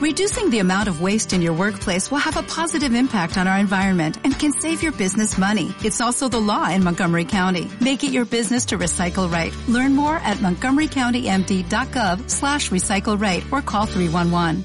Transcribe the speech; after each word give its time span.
Reducing 0.00 0.48
the 0.48 0.60
amount 0.60 0.88
of 0.88 1.02
waste 1.02 1.34
in 1.34 1.42
your 1.42 1.52
workplace 1.52 2.10
will 2.10 2.24
have 2.24 2.38
a 2.38 2.42
positive 2.42 2.94
impact 2.94 3.36
on 3.36 3.46
our 3.46 3.58
environment 3.58 4.16
and 4.24 4.32
can 4.32 4.50
save 4.50 4.82
your 4.82 4.92
business 4.92 5.36
money. 5.36 5.74
It's 5.84 6.00
also 6.00 6.26
the 6.26 6.40
law 6.40 6.70
in 6.70 6.82
Montgomery 6.82 7.26
County. 7.26 7.70
Make 7.82 8.02
it 8.02 8.10
your 8.10 8.24
business 8.24 8.64
to 8.68 8.78
recycle 8.78 9.30
right. 9.30 9.52
Learn 9.68 9.94
more 9.94 10.16
at 10.24 10.38
montgomerycountymd.gov 10.38 12.30
slash 12.30 12.70
recycle 12.70 13.20
right 13.20 13.44
or 13.52 13.60
call 13.60 13.84
311. 13.84 14.64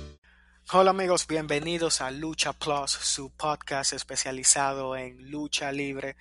Hola 0.71 0.91
amigos, 0.91 1.27
bienvenidos 1.27 1.99
a 1.99 2.11
Lucha 2.11 2.53
Plus, 2.53 2.91
su 2.91 3.29
podcast 3.31 3.91
especializado 3.91 4.95
en 4.95 5.29
lucha 5.29 5.69
libre. 5.73 6.15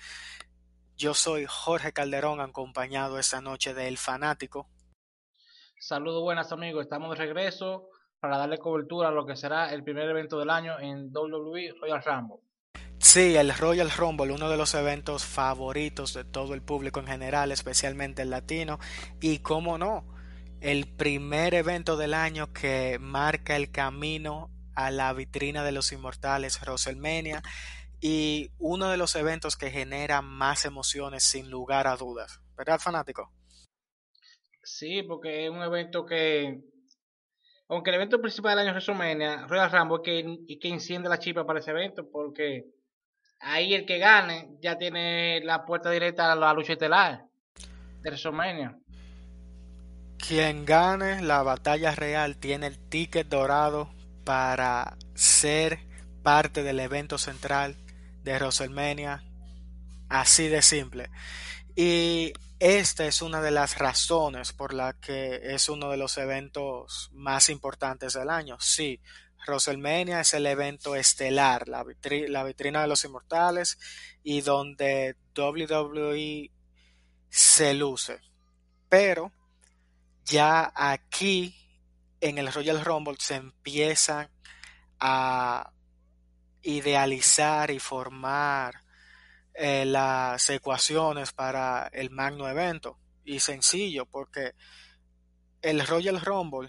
Yo 0.97 1.15
soy 1.15 1.47
Jorge 1.49 1.93
Calderón, 1.93 2.41
acompañado 2.41 3.21
esta 3.21 3.41
noche 3.41 3.75
de 3.75 3.87
El 3.87 3.97
Fanático. 3.97 4.69
Saludos 5.79 6.21
buenas 6.25 6.51
amigos, 6.51 6.83
estamos 6.83 7.11
de 7.11 7.25
regreso 7.25 7.91
para 8.25 8.39
darle 8.39 8.57
cobertura 8.57 9.09
a 9.09 9.13
lo 9.13 9.27
que 9.27 9.37
será 9.37 9.71
el 9.75 9.85
primer 9.85 10.09
evento 10.09 10.39
del 10.39 10.49
año 10.49 10.81
en 10.81 11.15
WWE 11.15 11.75
Royal 11.79 12.03
Rumble. 12.03 12.39
Sí, 12.99 13.37
el 13.37 13.55
Royal 13.55 13.91
Rumble, 13.91 14.33
uno 14.33 14.49
de 14.49 14.57
los 14.57 14.73
eventos 14.73 15.27
favoritos 15.27 16.15
de 16.15 16.25
todo 16.25 16.55
el 16.55 16.63
público 16.63 17.01
en 17.01 17.07
general, 17.07 17.53
especialmente 17.53 18.23
el 18.23 18.31
latino, 18.31 18.79
y 19.21 19.41
cómo 19.41 19.77
no, 19.77 20.07
el 20.63 20.87
primer 20.87 21.53
evento 21.53 21.99
del 21.99 22.15
año 22.15 22.51
que 22.55 22.97
marca 22.99 23.57
el 23.57 23.71
camino 23.71 24.49
a 24.75 24.91
la 24.91 25.13
vitrina 25.13 25.63
de 25.63 25.73
los 25.73 25.93
inmortales 25.93 26.59
WrestleMania 26.63 27.43
y 28.01 28.53
uno 28.59 28.89
de 28.89 28.97
los 28.97 29.17
eventos 29.17 29.55
que 29.55 29.71
genera 29.71 30.23
más 30.23 30.65
emociones 30.65 31.25
sin 31.25 31.51
lugar 31.51 31.87
a 31.87 31.97
dudas. 31.99 32.41
¿Verdad, 32.57 32.81
fanático? 32.81 33.31
Sí, 34.63 35.03
porque 35.03 35.45
es 35.45 35.51
un 35.51 35.61
evento 35.61 36.07
que, 36.07 36.73
aunque 37.75 37.91
el 37.91 37.97
evento 37.97 38.21
principal 38.21 38.57
del 38.57 38.69
año 38.69 38.79
es 38.79 38.87
WrestleMania, 38.87 39.47
Royal 39.47 40.03
que, 40.03 40.39
y 40.47 40.59
que 40.59 40.69
enciende 40.69 41.09
la 41.09 41.19
chispa 41.19 41.45
para 41.45 41.59
ese 41.59 41.73
evento, 41.73 42.09
porque 42.11 42.67
ahí 43.41 43.75
el 43.75 43.85
que 43.85 43.99
gane 43.99 44.57
ya 44.61 44.79
tiene 44.79 45.41
la 45.45 45.65
puerta 45.65 45.91
directa 45.91 46.31
a 46.31 46.37
la 46.37 46.53
lucha 46.53 46.75
estelar 46.75 47.25
de 48.01 48.11
WrestleMania. 48.11 48.79
Quien 50.17 50.65
gane 50.65 51.21
la 51.21 51.43
batalla 51.43 51.95
real 51.95 52.37
tiene 52.37 52.69
el 52.69 52.79
ticket 52.79 53.29
dorado 53.29 53.91
para 54.25 54.97
ser 55.15 55.81
parte 56.23 56.63
del 56.63 56.81
evento 56.81 57.19
central 57.19 57.77
de 58.23 58.35
WrestleMania. 58.35 59.23
Así 60.09 60.49
de 60.49 60.63
simple. 60.63 61.11
Y 61.77 62.33
esta 62.65 63.05
es 63.05 63.21
una 63.21 63.43
de 63.43 63.51
las 63.51 63.77
razones 63.77 64.55
por 64.55 64.73
la 64.73 64.95
que 64.95 65.39
es 65.55 65.69
uno 65.69 65.91
de 65.91 65.99
los 65.99 66.17
eventos 66.17 67.11
más 67.13 67.51
importantes 67.51 68.15
del 68.15 68.31
año. 68.31 68.57
Sí, 68.59 69.03
WrestleMania 69.47 70.21
es 70.21 70.33
el 70.33 70.47
evento 70.47 70.97
estelar, 70.97 71.69
la, 71.69 71.85
vitrina 71.85 72.81
de 72.81 72.89
los 72.89 73.05
inmortales 73.05 73.79
y 74.23 74.41
donde 74.41 75.15
WWE 75.37 76.51
se 77.29 77.75
luce. 77.75 78.23
Pero 78.89 79.31
ya 80.25 80.73
aquí 80.75 81.55
en 82.19 82.39
el 82.39 82.51
Royal 82.51 82.83
Rumble 82.83 83.17
se 83.19 83.35
empiezan 83.35 84.31
a 85.01 85.71
idealizar 86.63 87.71
y 87.71 87.79
formar 87.79 88.84
eh, 89.55 89.85
las 89.85 90.49
ecuaciones 90.51 91.33
para 91.33 91.89
el 91.93 92.11
magno 92.11 92.49
evento. 92.49 92.99
Y 93.25 93.41
sencillo, 93.41 94.05
porque 94.07 94.53
el 95.63 95.87
Royal 95.87 96.21
Rumble 96.21 96.69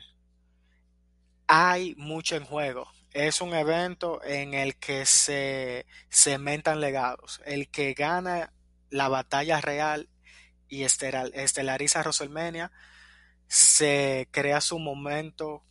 hay 1.47 1.95
mucho 1.95 2.35
en 2.35 2.45
juego. 2.45 2.89
Es 3.11 3.41
un 3.41 3.53
evento 3.53 4.23
en 4.23 4.53
el 4.53 4.77
que 4.77 5.05
se 5.05 5.85
cementan 6.09 6.79
legados. 6.79 7.41
El 7.45 7.69
que 7.69 7.93
gana 7.93 8.53
la 8.89 9.09
batalla 9.09 9.61
real 9.61 10.09
y 10.67 10.83
estelariza 10.83 11.99
WrestleMania 11.99 12.71
se 13.47 14.27
crea 14.31 14.61
su 14.61 14.79
momento 14.79 15.63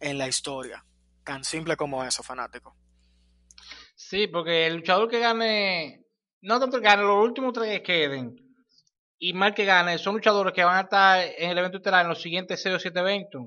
en 0.00 0.18
la 0.18 0.28
historia. 0.28 0.84
Tan 1.24 1.44
simple 1.44 1.76
como 1.76 2.04
eso, 2.04 2.22
fanático. 2.22 2.76
Sí, 3.94 4.26
porque 4.26 4.66
el 4.66 4.76
luchador 4.76 5.08
que 5.08 5.18
gane, 5.18 6.05
no 6.42 6.60
tanto 6.60 6.78
que 6.78 6.84
gane, 6.84 7.02
los 7.02 7.24
últimos 7.24 7.52
tres 7.52 7.70
que 7.70 7.82
queden 7.82 8.46
y 9.18 9.32
mal 9.32 9.54
que 9.54 9.64
gane, 9.64 9.98
son 9.98 10.14
luchadores 10.14 10.52
que 10.52 10.64
van 10.64 10.76
a 10.76 10.80
estar 10.82 11.24
en 11.38 11.50
el 11.50 11.58
evento 11.58 11.78
estelar 11.78 12.02
en 12.02 12.10
los 12.10 12.20
siguientes 12.20 12.62
6 12.62 12.76
o 12.76 12.78
7 12.78 12.98
eventos. 13.00 13.42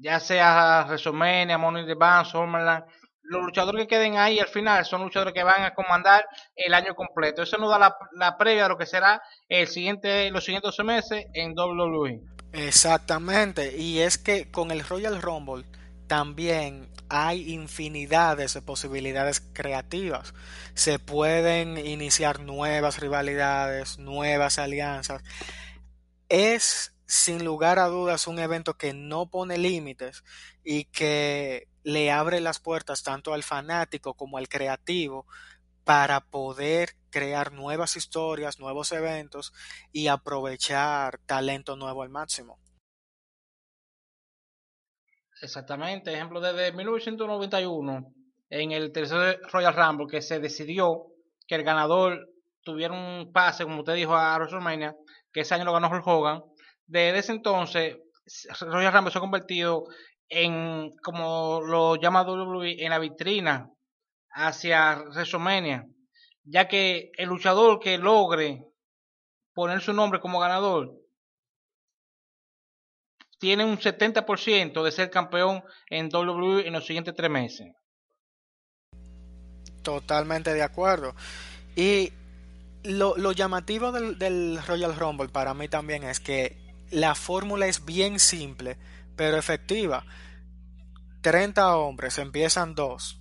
Ya 0.00 0.18
sea 0.18 0.84
WrestleMania, 0.86 1.56
Money 1.56 1.82
in 1.82 1.88
the 1.88 1.94
Bank, 1.94 2.26
Summerland. 2.26 2.84
Los 3.22 3.42
luchadores 3.42 3.82
que 3.82 3.88
queden 3.88 4.16
ahí 4.16 4.38
al 4.38 4.48
final 4.48 4.84
son 4.84 5.02
luchadores 5.02 5.34
que 5.34 5.42
van 5.42 5.62
a 5.62 5.74
comandar 5.74 6.26
el 6.54 6.74
año 6.74 6.94
completo. 6.94 7.42
Eso 7.42 7.58
nos 7.58 7.70
da 7.70 7.78
la, 7.78 7.96
la 8.12 8.36
previa 8.36 8.66
a 8.66 8.68
lo 8.68 8.76
que 8.76 8.86
será 8.86 9.22
el 9.48 9.66
siguiente, 9.66 10.30
los 10.30 10.44
siguientes 10.44 10.76
12 10.76 10.84
meses 10.84 11.26
en 11.32 11.54
WWE. 11.56 12.20
Exactamente, 12.52 13.76
y 13.76 13.98
es 14.00 14.18
que 14.18 14.50
con 14.50 14.70
el 14.70 14.84
Royal 14.84 15.20
Rumble 15.20 15.64
también 16.06 16.88
hay 17.08 17.52
infinidades 17.52 18.54
de 18.54 18.62
posibilidades 18.62 19.40
creativas. 19.52 20.34
Se 20.74 20.98
pueden 20.98 21.78
iniciar 21.78 22.40
nuevas 22.40 23.00
rivalidades, 23.00 23.98
nuevas 23.98 24.58
alianzas. 24.58 25.22
Es 26.28 26.92
sin 27.06 27.44
lugar 27.44 27.78
a 27.78 27.86
dudas 27.86 28.26
un 28.26 28.38
evento 28.38 28.74
que 28.74 28.92
no 28.92 29.30
pone 29.30 29.58
límites 29.58 30.24
y 30.64 30.84
que 30.84 31.68
le 31.84 32.10
abre 32.10 32.40
las 32.40 32.58
puertas 32.58 33.04
tanto 33.04 33.32
al 33.32 33.44
fanático 33.44 34.14
como 34.14 34.38
al 34.38 34.48
creativo 34.48 35.26
para 35.84 36.20
poder 36.20 36.96
crear 37.10 37.52
nuevas 37.52 37.96
historias, 37.96 38.58
nuevos 38.58 38.90
eventos 38.90 39.52
y 39.92 40.08
aprovechar 40.08 41.18
talento 41.26 41.76
nuevo 41.76 42.02
al 42.02 42.08
máximo. 42.08 42.58
Exactamente, 45.46 46.12
ejemplo, 46.12 46.40
desde 46.40 46.72
1991, 46.72 48.12
en 48.50 48.72
el 48.72 48.90
tercer 48.90 49.40
Royal 49.52 49.76
Rumble, 49.76 50.08
que 50.10 50.20
se 50.20 50.40
decidió 50.40 51.04
que 51.46 51.54
el 51.54 51.62
ganador 51.62 52.28
tuviera 52.64 52.92
un 52.92 53.30
pase, 53.32 53.62
como 53.62 53.78
usted 53.78 53.94
dijo, 53.94 54.16
a 54.16 54.36
WrestleMania, 54.38 54.96
que 55.32 55.42
ese 55.42 55.54
año 55.54 55.64
lo 55.64 55.72
ganó 55.72 55.88
Hulk 55.88 56.04
Hogan. 56.04 56.42
Desde 56.84 57.18
ese 57.18 57.30
entonces, 57.30 57.96
Royal 58.60 58.92
Rumble 58.92 59.12
se 59.12 59.18
ha 59.18 59.20
convertido 59.20 59.84
en, 60.28 60.90
como 61.00 61.60
lo 61.62 61.94
llama 61.94 62.22
WWE, 62.22 62.84
en 62.84 62.90
la 62.90 62.98
vitrina 62.98 63.70
hacia 64.30 65.00
WrestleMania, 65.12 65.86
ya 66.42 66.66
que 66.66 67.12
el 67.16 67.28
luchador 67.28 67.78
que 67.78 67.98
logre 67.98 68.64
poner 69.54 69.80
su 69.80 69.92
nombre 69.92 70.18
como 70.18 70.40
ganador 70.40 70.90
tiene 73.38 73.64
un 73.64 73.78
70% 73.78 74.82
de 74.82 74.92
ser 74.92 75.10
campeón 75.10 75.62
en 75.88 76.08
WWE 76.14 76.66
en 76.66 76.72
los 76.72 76.86
siguientes 76.86 77.14
tres 77.14 77.30
meses. 77.30 77.68
Totalmente 79.82 80.52
de 80.52 80.62
acuerdo. 80.62 81.14
Y 81.74 82.12
lo, 82.82 83.16
lo 83.16 83.32
llamativo 83.32 83.92
del, 83.92 84.18
del, 84.18 84.60
Royal 84.66 84.96
Rumble 84.96 85.28
para 85.28 85.54
mí 85.54 85.68
también 85.68 86.04
es 86.04 86.20
que 86.20 86.56
la 86.90 87.14
fórmula 87.14 87.66
es 87.66 87.84
bien 87.84 88.18
simple, 88.18 88.78
pero 89.16 89.36
efectiva. 89.36 90.04
30 91.22 91.76
hombres, 91.76 92.18
empiezan 92.18 92.74
dos. 92.74 93.20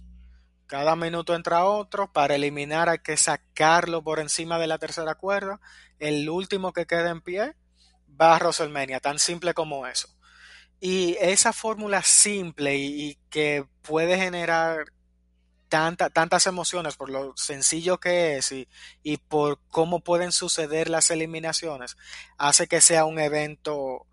Cada 0.67 0.95
minuto 0.95 1.35
entra 1.35 1.65
otro. 1.65 2.11
Para 2.11 2.35
eliminar 2.35 2.89
hay 2.89 2.99
que 2.99 3.17
sacarlo 3.17 4.03
por 4.03 4.19
encima 4.19 4.57
de 4.57 4.67
la 4.67 4.77
tercera 4.77 5.15
cuerda. 5.15 5.59
El 5.99 6.27
último 6.29 6.73
que 6.73 6.85
quede 6.85 7.09
en 7.09 7.21
pie 7.21 7.55
va 8.19 8.35
a 8.35 8.39
WrestleMania, 8.39 8.99
tan 8.99 9.19
simple 9.19 9.53
como 9.53 9.87
eso. 9.87 10.09
Y 10.79 11.15
esa 11.19 11.53
fórmula 11.53 12.01
simple 12.03 12.75
y, 12.75 13.17
que 13.29 13.65
puede 13.81 14.17
generar 14.17 14.85
tanta, 15.69 16.09
tantas 16.09 16.47
emociones 16.47 16.95
por 16.95 17.09
lo 17.09 17.35
sencillo 17.35 17.99
que 17.99 18.37
es 18.37 18.51
y, 18.51 18.67
y, 19.03 19.17
por 19.17 19.59
cómo 19.69 20.01
pueden 20.01 20.31
suceder 20.31 20.89
las 20.89 21.09
eliminaciones, 21.11 21.97
hace 22.37 22.67
que 22.67 22.81
sea 22.81 23.05
un 23.05 23.19
evento 23.19 24.05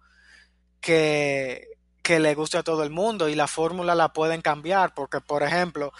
que, 0.81 1.69
que 2.03 2.21
le 2.21 2.35
guste 2.35 2.59
a 2.59 2.63
todo 2.63 2.83
el 2.83 2.91
mundo 2.91 3.29
y 3.29 3.35
la 3.35 3.47
fórmula 3.47 3.95
la 3.95 4.13
pueden 4.13 4.43
cambiar 4.43 4.95
porque, 4.95 5.21
por 5.21 5.43
ejemplo, 5.43 5.93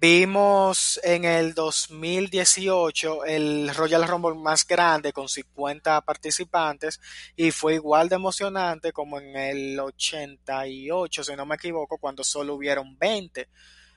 Vimos 0.00 1.00
en 1.02 1.24
el 1.24 1.54
2018 1.54 3.24
el 3.24 3.74
Royal 3.74 4.06
Rumble 4.06 4.36
más 4.36 4.64
grande 4.64 5.12
con 5.12 5.28
50 5.28 6.02
participantes 6.02 7.00
y 7.34 7.50
fue 7.50 7.74
igual 7.74 8.08
de 8.08 8.14
emocionante 8.14 8.92
como 8.92 9.18
en 9.18 9.34
el 9.34 9.80
88, 9.80 11.24
si 11.24 11.34
no 11.34 11.46
me 11.46 11.56
equivoco, 11.56 11.98
cuando 11.98 12.22
solo 12.22 12.54
hubieron 12.54 12.96
20. 12.96 13.48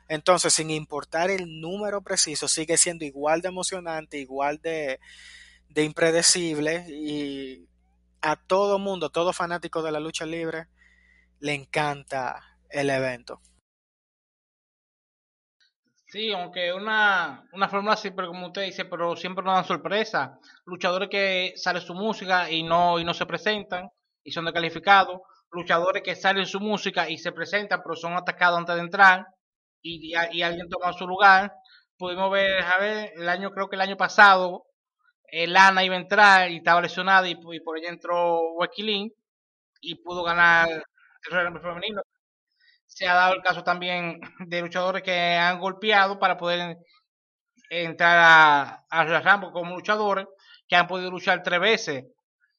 Entonces, 0.07 0.55
sin 0.55 0.71
importar 0.71 1.29
el 1.29 1.61
número 1.61 2.01
preciso, 2.01 2.47
sigue 2.47 2.77
siendo 2.77 3.05
igual 3.05 3.41
de 3.41 3.49
emocionante, 3.49 4.17
igual 4.17 4.59
de, 4.59 4.99
de 5.69 5.83
impredecible 5.83 6.83
y 6.89 7.67
a 8.21 8.37
todo 8.37 8.79
mundo, 8.79 9.11
todo 9.11 9.33
fanático 9.33 9.83
de 9.83 9.91
la 9.91 9.99
lucha 9.99 10.25
libre, 10.25 10.65
le 11.39 11.53
encanta 11.53 12.57
el 12.71 12.89
evento. 12.89 13.39
Sí, 16.11 16.29
aunque 16.33 16.73
una, 16.73 17.47
una 17.53 17.69
fórmula 17.69 17.97
pero 18.03 18.27
como 18.27 18.47
usted 18.47 18.63
dice, 18.63 18.83
pero 18.83 19.15
siempre 19.15 19.45
nos 19.45 19.55
dan 19.55 19.63
sorpresa. 19.65 20.37
Luchadores 20.65 21.07
que 21.09 21.53
sale 21.55 21.79
su 21.79 21.93
música 21.93 22.51
y 22.51 22.63
no, 22.63 22.99
y 22.99 23.05
no 23.05 23.13
se 23.13 23.25
presentan 23.25 23.89
y 24.21 24.31
son 24.33 24.43
descalificados. 24.43 25.21
Luchadores 25.51 26.03
que 26.03 26.15
salen 26.17 26.45
su 26.45 26.59
música 26.59 27.09
y 27.09 27.17
se 27.17 27.31
presentan, 27.31 27.81
pero 27.81 27.95
son 27.95 28.13
atacados 28.13 28.59
antes 28.59 28.75
de 28.75 28.81
entrar 28.81 29.25
y, 29.81 30.11
y, 30.33 30.41
alguien 30.43 30.67
toma 30.69 30.91
su 30.93 31.07
lugar. 31.07 31.53
Pudimos 31.97 32.29
ver, 32.31 32.61
a 32.61 32.77
ver, 32.77 33.13
el 33.15 33.29
año, 33.29 33.51
creo 33.51 33.69
que 33.69 33.77
el 33.77 33.81
año 33.81 33.97
pasado, 33.97 34.65
el 35.27 35.53
Lana 35.53 35.83
iba 35.85 35.95
a 35.95 35.99
entrar 35.99 36.51
y 36.51 36.57
estaba 36.57 36.81
lesionada 36.81 37.27
y, 37.29 37.35
por 37.35 37.77
ella 37.77 37.89
entró 37.89 38.41
Wakilin 38.55 39.13
y 39.81 39.95
pudo 39.95 40.23
ganar 40.23 40.69
el 40.69 40.83
Real 41.31 41.61
femenino 41.61 42.01
se 42.93 43.07
ha 43.07 43.13
dado 43.13 43.35
el 43.35 43.41
caso 43.41 43.63
también 43.63 44.19
de 44.39 44.61
luchadores 44.61 45.01
que 45.01 45.35
han 45.35 45.59
golpeado 45.59 46.19
para 46.19 46.37
poder 46.37 46.77
entrar 47.69 48.17
a, 48.17 48.85
a 48.89 49.21
Rambo 49.21 49.53
como 49.53 49.75
luchadores 49.75 50.27
que 50.67 50.75
han 50.75 50.87
podido 50.87 51.09
luchar 51.09 51.41
tres 51.41 51.59
veces. 51.59 52.05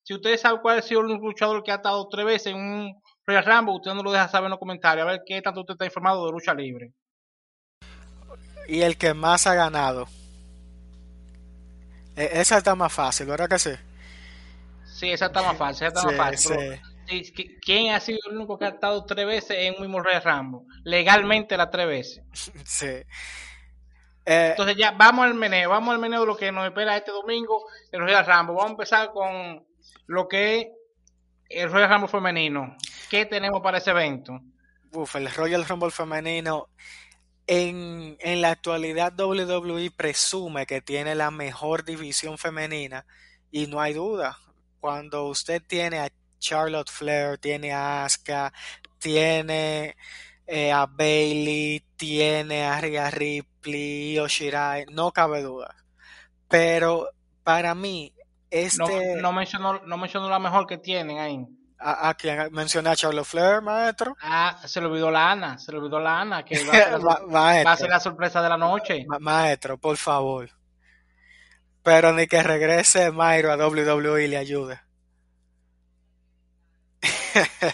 Si 0.02 0.14
ustedes 0.14 0.40
saben 0.40 0.60
cuál 0.60 0.78
ha 0.78 0.82
sido 0.82 1.00
el 1.00 1.06
único 1.06 1.26
luchador 1.26 1.62
que 1.62 1.70
ha 1.70 1.76
estado 1.76 2.08
tres 2.08 2.24
veces 2.24 2.46
en 2.54 2.56
un 2.56 3.02
Royal 3.26 3.44
Rambo, 3.44 3.76
usted 3.76 3.92
no 3.92 4.02
lo 4.02 4.10
deja 4.10 4.28
saber 4.28 4.46
en 4.46 4.52
los 4.52 4.58
comentarios, 4.58 5.06
a 5.06 5.10
ver 5.10 5.22
qué 5.24 5.42
tanto 5.42 5.60
usted 5.60 5.74
está 5.74 5.84
informado 5.84 6.24
de 6.26 6.32
lucha 6.32 6.54
libre. 6.54 6.92
Y 8.66 8.80
el 8.80 8.96
que 8.96 9.12
más 9.12 9.46
ha 9.46 9.54
ganado. 9.54 10.08
E, 12.16 12.40
esa 12.40 12.56
está 12.58 12.74
más 12.74 12.92
fácil, 12.92 13.26
¿verdad 13.26 13.48
que 13.48 13.58
sí? 13.58 13.72
Sí, 14.86 15.10
esa 15.10 15.26
está 15.26 15.42
más 15.42 15.58
fácil, 15.58 15.88
esa 15.88 15.98
está 15.98 16.10
más 16.10 16.16
fácil. 16.16 16.80
¿Quién 17.60 17.92
ha 17.92 18.00
sido 18.00 18.18
el 18.28 18.36
único 18.36 18.58
que 18.58 18.64
ha 18.66 18.68
estado 18.68 19.04
tres 19.04 19.26
veces 19.26 19.56
en 19.58 19.74
un 19.74 19.82
mismo 19.82 20.00
Royal 20.00 20.22
Rambo? 20.22 20.66
Legalmente 20.84 21.56
las 21.56 21.70
tres 21.70 21.86
veces. 21.86 22.24
Sí. 22.64 23.02
Eh, 24.24 24.50
Entonces 24.50 24.76
ya 24.76 24.92
vamos 24.92 25.24
al 25.24 25.34
meneo, 25.34 25.70
vamos 25.70 25.92
al 25.92 26.00
meneo 26.00 26.20
de 26.20 26.26
lo 26.26 26.36
que 26.36 26.52
nos 26.52 26.64
espera 26.64 26.96
este 26.96 27.10
domingo 27.10 27.64
el 27.90 28.00
Royal 28.00 28.24
Rambo. 28.24 28.54
Vamos 28.54 28.70
a 28.70 28.72
empezar 28.72 29.10
con 29.12 29.66
lo 30.06 30.28
que 30.28 30.60
es 30.60 30.66
el 31.48 31.70
Royal 31.70 31.90
Rumble 31.90 32.08
femenino. 32.08 32.76
¿Qué 33.10 33.26
tenemos 33.26 33.60
para 33.60 33.78
ese 33.78 33.90
evento? 33.90 34.40
Uf, 34.92 35.16
el 35.16 35.30
Royal 35.34 35.66
Rumble 35.66 35.90
femenino. 35.90 36.68
En, 37.48 38.16
en 38.20 38.40
la 38.40 38.50
actualidad 38.50 39.12
WWE 39.18 39.90
presume 39.90 40.64
que 40.64 40.80
tiene 40.80 41.16
la 41.16 41.32
mejor 41.32 41.84
división 41.84 42.38
femenina 42.38 43.04
y 43.50 43.66
no 43.66 43.80
hay 43.80 43.92
duda. 43.94 44.38
Cuando 44.78 45.26
usted 45.26 45.60
tiene 45.66 45.98
a 45.98 46.08
Charlotte 46.42 46.90
Flair, 46.90 47.38
tiene 47.38 47.72
a 47.72 48.04
Asuka, 48.04 48.52
tiene 48.98 49.96
eh, 50.46 50.72
a 50.72 50.86
Bailey, 50.86 51.82
tiene 51.96 52.64
a 52.64 52.80
Rhea 52.80 53.10
Ripley, 53.10 54.14
Yoshirai, 54.14 54.86
no 54.90 55.12
cabe 55.12 55.40
duda. 55.42 55.74
Pero 56.48 57.08
para 57.44 57.74
mí, 57.74 58.12
este. 58.50 59.16
No, 59.22 59.32
mencionó, 59.32 59.80
no 59.86 59.96
mencionó 59.96 60.28
la 60.28 60.38
mejor 60.38 60.66
que 60.66 60.78
tienen 60.78 61.18
ahí. 61.18 61.46
¿A, 61.78 62.10
a 62.10 62.14
quién 62.14 62.52
mencioné 62.52 62.90
a 62.90 62.96
Charlotte 62.96 63.26
Flair, 63.26 63.62
maestro? 63.62 64.16
Ah, 64.20 64.60
se 64.66 64.80
le 64.80 64.86
olvidó 64.86 65.10
la 65.10 65.30
Ana, 65.30 65.58
se 65.58 65.72
le 65.72 65.78
olvidó 65.78 65.98
la 65.98 66.20
Ana, 66.20 66.44
que 66.44 66.54
va 66.64 67.50
a, 67.50 67.76
ser 67.76 67.88
la, 67.88 67.98
sorpresa 67.98 68.42
de 68.42 68.48
la 68.48 68.56
noche. 68.56 69.04
maestro, 69.20 69.78
por 69.78 69.96
favor. 69.96 70.50
Pero 71.82 72.12
ni 72.12 72.26
que 72.26 72.42
regrese 72.42 73.10
Myro 73.10 73.52
a 73.52 73.56
WWE 73.56 74.24
y 74.24 74.28
le 74.28 74.36
ayude. 74.36 74.80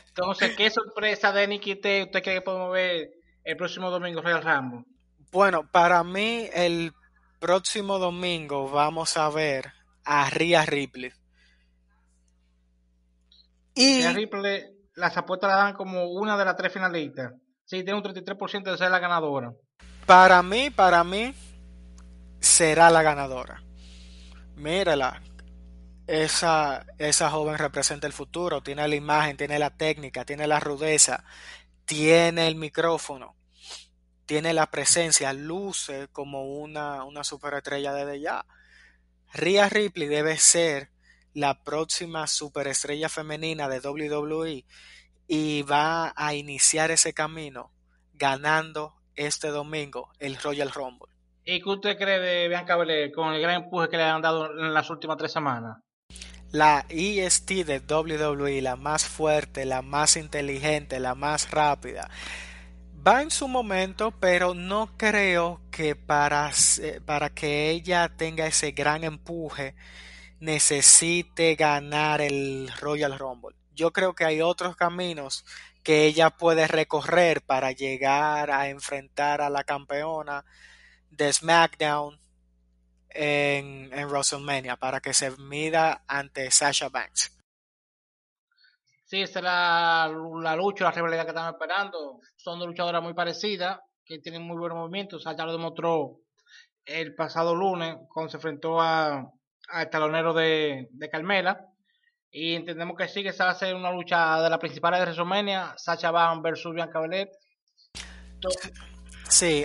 Entonces, 0.08 0.56
¿qué 0.56 0.70
sorpresa 0.70 1.32
de 1.32 1.46
Nicky 1.46 1.76
T 1.76 2.04
usted 2.04 2.22
cree 2.22 2.36
que 2.36 2.42
podemos 2.42 2.72
ver 2.72 3.10
el 3.44 3.56
próximo 3.56 3.90
domingo 3.90 4.20
Real 4.20 4.42
Rambo? 4.42 4.84
Bueno, 5.30 5.68
para 5.70 6.02
mí 6.04 6.48
el 6.52 6.92
próximo 7.38 7.98
domingo 7.98 8.68
vamos 8.68 9.16
a 9.16 9.28
ver 9.30 9.72
a 10.04 10.30
Rhea 10.30 10.64
Ripley. 10.64 11.12
Y 13.74 14.02
Rhea 14.02 14.12
Ripley, 14.12 14.64
las 14.94 15.16
apuestas 15.16 15.50
la 15.50 15.56
dan 15.56 15.74
como 15.74 16.06
una 16.10 16.36
de 16.36 16.44
las 16.44 16.56
tres 16.56 16.72
finalistas. 16.72 17.32
Sí, 17.64 17.84
tiene 17.84 17.94
un 17.94 18.02
33% 18.02 18.70
de 18.70 18.78
ser 18.78 18.90
la 18.90 18.98
ganadora. 18.98 19.52
Para 20.06 20.42
mí, 20.42 20.70
para 20.70 21.04
mí, 21.04 21.34
será 22.40 22.90
la 22.90 23.02
ganadora. 23.02 23.62
Mírala, 24.56 25.22
esa, 26.08 26.86
esa 26.96 27.30
joven 27.30 27.58
representa 27.58 28.06
el 28.06 28.14
futuro, 28.14 28.62
tiene 28.62 28.88
la 28.88 28.94
imagen, 28.94 29.36
tiene 29.36 29.58
la 29.58 29.76
técnica, 29.76 30.24
tiene 30.24 30.46
la 30.46 30.58
rudeza, 30.58 31.22
tiene 31.84 32.48
el 32.48 32.56
micrófono, 32.56 33.36
tiene 34.24 34.54
la 34.54 34.70
presencia, 34.70 35.34
luce 35.34 36.08
como 36.10 36.44
una, 36.44 37.04
una 37.04 37.24
superestrella 37.24 37.92
desde 37.92 38.20
ya. 38.20 38.46
Rhea 39.34 39.68
Ripley 39.68 40.08
debe 40.08 40.38
ser 40.38 40.90
la 41.34 41.62
próxima 41.62 42.26
superestrella 42.26 43.10
femenina 43.10 43.68
de 43.68 43.86
WWE 43.86 44.64
y 45.26 45.62
va 45.62 46.14
a 46.16 46.32
iniciar 46.32 46.90
ese 46.90 47.12
camino 47.12 47.70
ganando 48.14 48.94
este 49.14 49.48
domingo 49.48 50.10
el 50.20 50.36
Royal 50.36 50.70
Rumble. 50.70 51.12
¿Y 51.44 51.60
qué 51.60 51.68
usted 51.68 51.98
cree 51.98 52.18
de 52.18 52.48
Bianca 52.48 52.76
Belair 52.76 53.12
con 53.12 53.34
el 53.34 53.42
gran 53.42 53.56
empuje 53.56 53.90
que 53.90 53.98
le 53.98 54.04
han 54.04 54.22
dado 54.22 54.46
en 54.50 54.72
las 54.72 54.88
últimas 54.88 55.18
tres 55.18 55.32
semanas? 55.32 55.76
La 56.50 56.86
EST 56.88 57.64
de 57.64 57.80
WWE, 57.80 58.62
la 58.62 58.76
más 58.76 59.04
fuerte, 59.04 59.64
la 59.64 59.82
más 59.82 60.16
inteligente, 60.16 60.98
la 60.98 61.14
más 61.14 61.50
rápida, 61.50 62.10
va 63.06 63.22
en 63.22 63.30
su 63.30 63.48
momento, 63.48 64.12
pero 64.12 64.54
no 64.54 64.96
creo 64.96 65.60
que 65.70 65.94
para, 65.94 66.50
para 67.04 67.30
que 67.30 67.70
ella 67.70 68.10
tenga 68.16 68.46
ese 68.46 68.72
gran 68.72 69.04
empuje 69.04 69.74
necesite 70.40 71.54
ganar 71.54 72.20
el 72.20 72.70
Royal 72.80 73.18
Rumble. 73.18 73.56
Yo 73.74 73.92
creo 73.92 74.14
que 74.14 74.24
hay 74.24 74.40
otros 74.40 74.76
caminos 74.76 75.44
que 75.82 76.06
ella 76.06 76.30
puede 76.30 76.66
recorrer 76.66 77.42
para 77.42 77.72
llegar 77.72 78.50
a 78.50 78.68
enfrentar 78.68 79.40
a 79.40 79.50
la 79.50 79.64
campeona 79.64 80.44
de 81.10 81.32
SmackDown 81.32 82.20
en, 83.10 83.92
en 83.92 84.08
WrestleMania 84.08 84.76
para 84.76 85.00
que 85.00 85.12
se 85.14 85.30
mida 85.38 86.04
ante 86.06 86.50
Sasha 86.50 86.88
Banks. 86.88 87.34
Sí, 89.04 89.22
esa 89.22 89.38
es 89.38 89.42
la, 89.42 90.12
la 90.42 90.54
lucha, 90.54 90.84
la 90.84 90.90
rivalidad 90.90 91.22
que 91.22 91.30
estamos 91.30 91.52
esperando. 91.52 92.20
Son 92.36 92.58
dos 92.58 92.68
luchadoras 92.68 93.02
muy 93.02 93.14
parecidas, 93.14 93.80
que 94.04 94.18
tienen 94.18 94.42
muy 94.42 94.58
buenos 94.58 94.76
movimientos. 94.76 95.22
Sasha 95.22 95.46
lo 95.46 95.52
demostró 95.52 96.20
el 96.84 97.14
pasado 97.14 97.54
lunes 97.54 97.96
cuando 98.12 98.30
se 98.30 98.36
enfrentó 98.36 98.80
a, 98.80 99.30
al 99.68 99.90
talonero 99.90 100.34
de, 100.34 100.88
de 100.90 101.08
Carmela. 101.08 101.64
Y 102.30 102.54
entendemos 102.54 102.96
que 102.98 103.08
sí, 103.08 103.22
que 103.22 103.30
esa 103.30 103.46
va 103.46 103.52
a 103.52 103.54
ser 103.54 103.74
una 103.74 103.90
lucha 103.90 104.42
de 104.42 104.50
la 104.50 104.58
principal 104.58 104.92
de 104.92 105.00
WrestleMania, 105.00 105.72
Sacha 105.78 106.10
Banks 106.10 106.42
versus 106.42 106.74
Bianca 106.74 107.00
Belair. 107.00 107.30
Sí, 109.26 109.64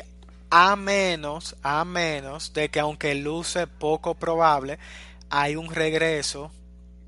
a 0.56 0.76
menos, 0.76 1.56
a 1.64 1.84
menos 1.84 2.54
de 2.54 2.70
que 2.70 2.80
aunque 2.80 3.16
luce 3.16 3.66
poco 3.66 4.14
probable, 4.14 4.78
hay 5.32 5.56
un 5.56 5.74
regreso 5.74 6.52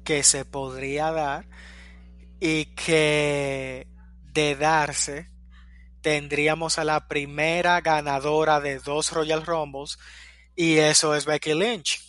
que 0.04 0.24
se 0.24 0.46
podría 0.46 1.12
dar 1.12 1.46
y 2.40 2.74
que 2.74 3.88
de 4.34 4.56
darse 4.56 5.30
tendríamos 6.02 6.80
a 6.80 6.86
la 6.86 7.08
primera 7.08 7.82
ganadora 7.82 8.60
de 8.60 8.80
dos 8.80 9.12
Royal 9.12 9.46
Rumbles 9.46 10.00
y 10.56 10.78
eso 10.78 11.14
es 11.14 11.28
Becky 11.28 11.54
Lynch. 11.54 12.02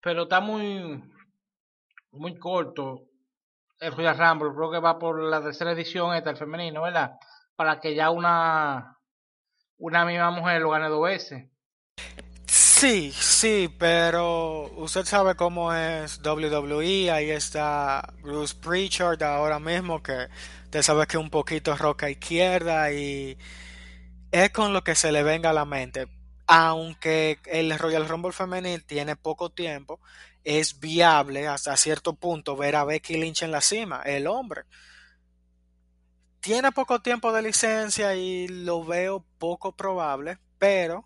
Pero 0.00 0.22
está 0.22 0.38
muy 0.38 1.02
muy 2.12 2.38
corto 2.38 3.08
el 3.80 3.90
Royal 3.90 4.16
Rumble, 4.16 4.54
creo 4.54 4.70
que 4.70 4.78
va 4.78 5.00
por 5.00 5.20
la 5.20 5.42
tercera 5.42 5.72
edición 5.72 6.14
esta 6.14 6.30
el 6.30 6.36
femenino, 6.36 6.82
¿verdad? 6.82 7.18
Para 7.56 7.80
que 7.80 7.94
ya 7.94 8.10
una, 8.10 8.98
una 9.78 10.04
misma 10.04 10.30
mujer 10.30 10.60
lo 10.60 10.70
gane 10.70 10.88
dos 10.88 11.04
veces. 11.04 11.48
Sí, 12.82 13.12
sí, 13.12 13.72
pero 13.78 14.64
usted 14.76 15.04
sabe 15.04 15.36
cómo 15.36 15.72
es 15.72 16.20
WWE, 16.24 17.12
ahí 17.12 17.30
está 17.30 18.12
Bruce 18.22 18.56
Pritchard 18.60 19.22
ahora 19.22 19.60
mismo, 19.60 20.02
que 20.02 20.26
usted 20.64 20.82
sabe 20.82 21.06
que 21.06 21.16
un 21.16 21.30
poquito 21.30 21.76
roca 21.76 22.10
izquierda 22.10 22.92
y 22.92 23.38
es 24.32 24.50
con 24.50 24.72
lo 24.72 24.82
que 24.82 24.96
se 24.96 25.12
le 25.12 25.22
venga 25.22 25.50
a 25.50 25.52
la 25.52 25.64
mente. 25.64 26.08
Aunque 26.48 27.38
el 27.46 27.78
Royal 27.78 28.08
Rumble 28.08 28.32
femenil 28.32 28.84
tiene 28.84 29.14
poco 29.14 29.50
tiempo, 29.50 30.00
es 30.42 30.80
viable 30.80 31.46
hasta 31.46 31.76
cierto 31.76 32.14
punto 32.14 32.56
ver 32.56 32.74
a 32.74 32.84
Becky 32.84 33.16
Lynch 33.16 33.42
en 33.42 33.52
la 33.52 33.60
cima, 33.60 34.02
el 34.04 34.26
hombre 34.26 34.64
tiene 36.42 36.72
poco 36.72 37.00
tiempo 37.00 37.32
de 37.32 37.40
licencia 37.40 38.14
y 38.14 38.48
lo 38.48 38.84
veo 38.84 39.24
poco 39.38 39.72
probable, 39.72 40.38
pero 40.58 41.04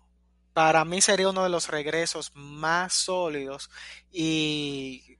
para 0.53 0.83
mí 0.83 0.99
sería 0.99 1.29
uno 1.29 1.43
de 1.43 1.49
los 1.49 1.69
regresos 1.69 2.31
más 2.33 2.93
sólidos 2.93 3.69
y 4.11 5.17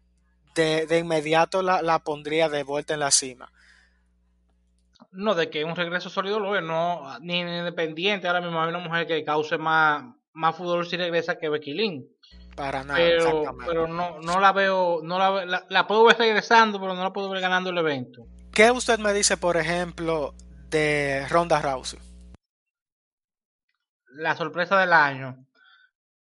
de, 0.56 0.98
inmediato 0.98 1.62
la, 1.62 2.00
pondría 2.00 2.50
de 2.50 2.64
vuelta 2.64 2.96
en 2.96 3.00
la 3.00 3.12
cima. 3.12 3.52
No, 5.12 5.36
de 5.36 5.52
que 5.52 5.64
un 5.64 5.76
regreso 5.76 6.10
sólido 6.10 6.40
lo 6.40 6.56
es, 6.56 6.64
no, 6.64 7.20
ni 7.20 7.40
independiente. 7.40 8.28
Ahora 8.28 8.42
mismo 8.42 8.60
hay 8.60 8.70
una 8.70 8.80
mujer 8.80 9.06
que 9.06 9.24
cause 9.24 9.60
más, 9.60 10.04
más 10.34 10.56
fútbol 10.56 10.88
si 10.88 10.98
regresa 10.98 11.38
que 11.38 11.50
Becky 11.50 11.74
Lynn. 11.74 12.08
Para 12.56 12.84
nada. 12.84 12.98
Pero, 12.98 13.56
pero 13.66 13.88
no, 13.88 14.20
no 14.20 14.40
la 14.40 14.52
veo, 14.52 15.02
no 15.04 15.20
la, 15.20 15.46
la, 15.46 15.66
la, 15.70 15.88
puedo 15.88 16.04
ver 16.06 16.18
regresando, 16.18 16.80
pero 16.80 16.96
no 16.96 17.04
la 17.04 17.14
puedo 17.14 17.30
ver 17.30 17.42
ganando 17.42 17.70
el 17.70 17.78
evento. 17.78 18.26
¿Qué 18.58 18.72
usted 18.72 18.98
me 18.98 19.14
dice, 19.14 19.38
por 19.38 19.56
ejemplo, 19.56 20.34
de 20.72 21.28
Ronda 21.30 21.62
Rousey? 21.62 22.00
La 24.14 24.36
sorpresa 24.36 24.80
del 24.80 24.94
año. 24.94 25.46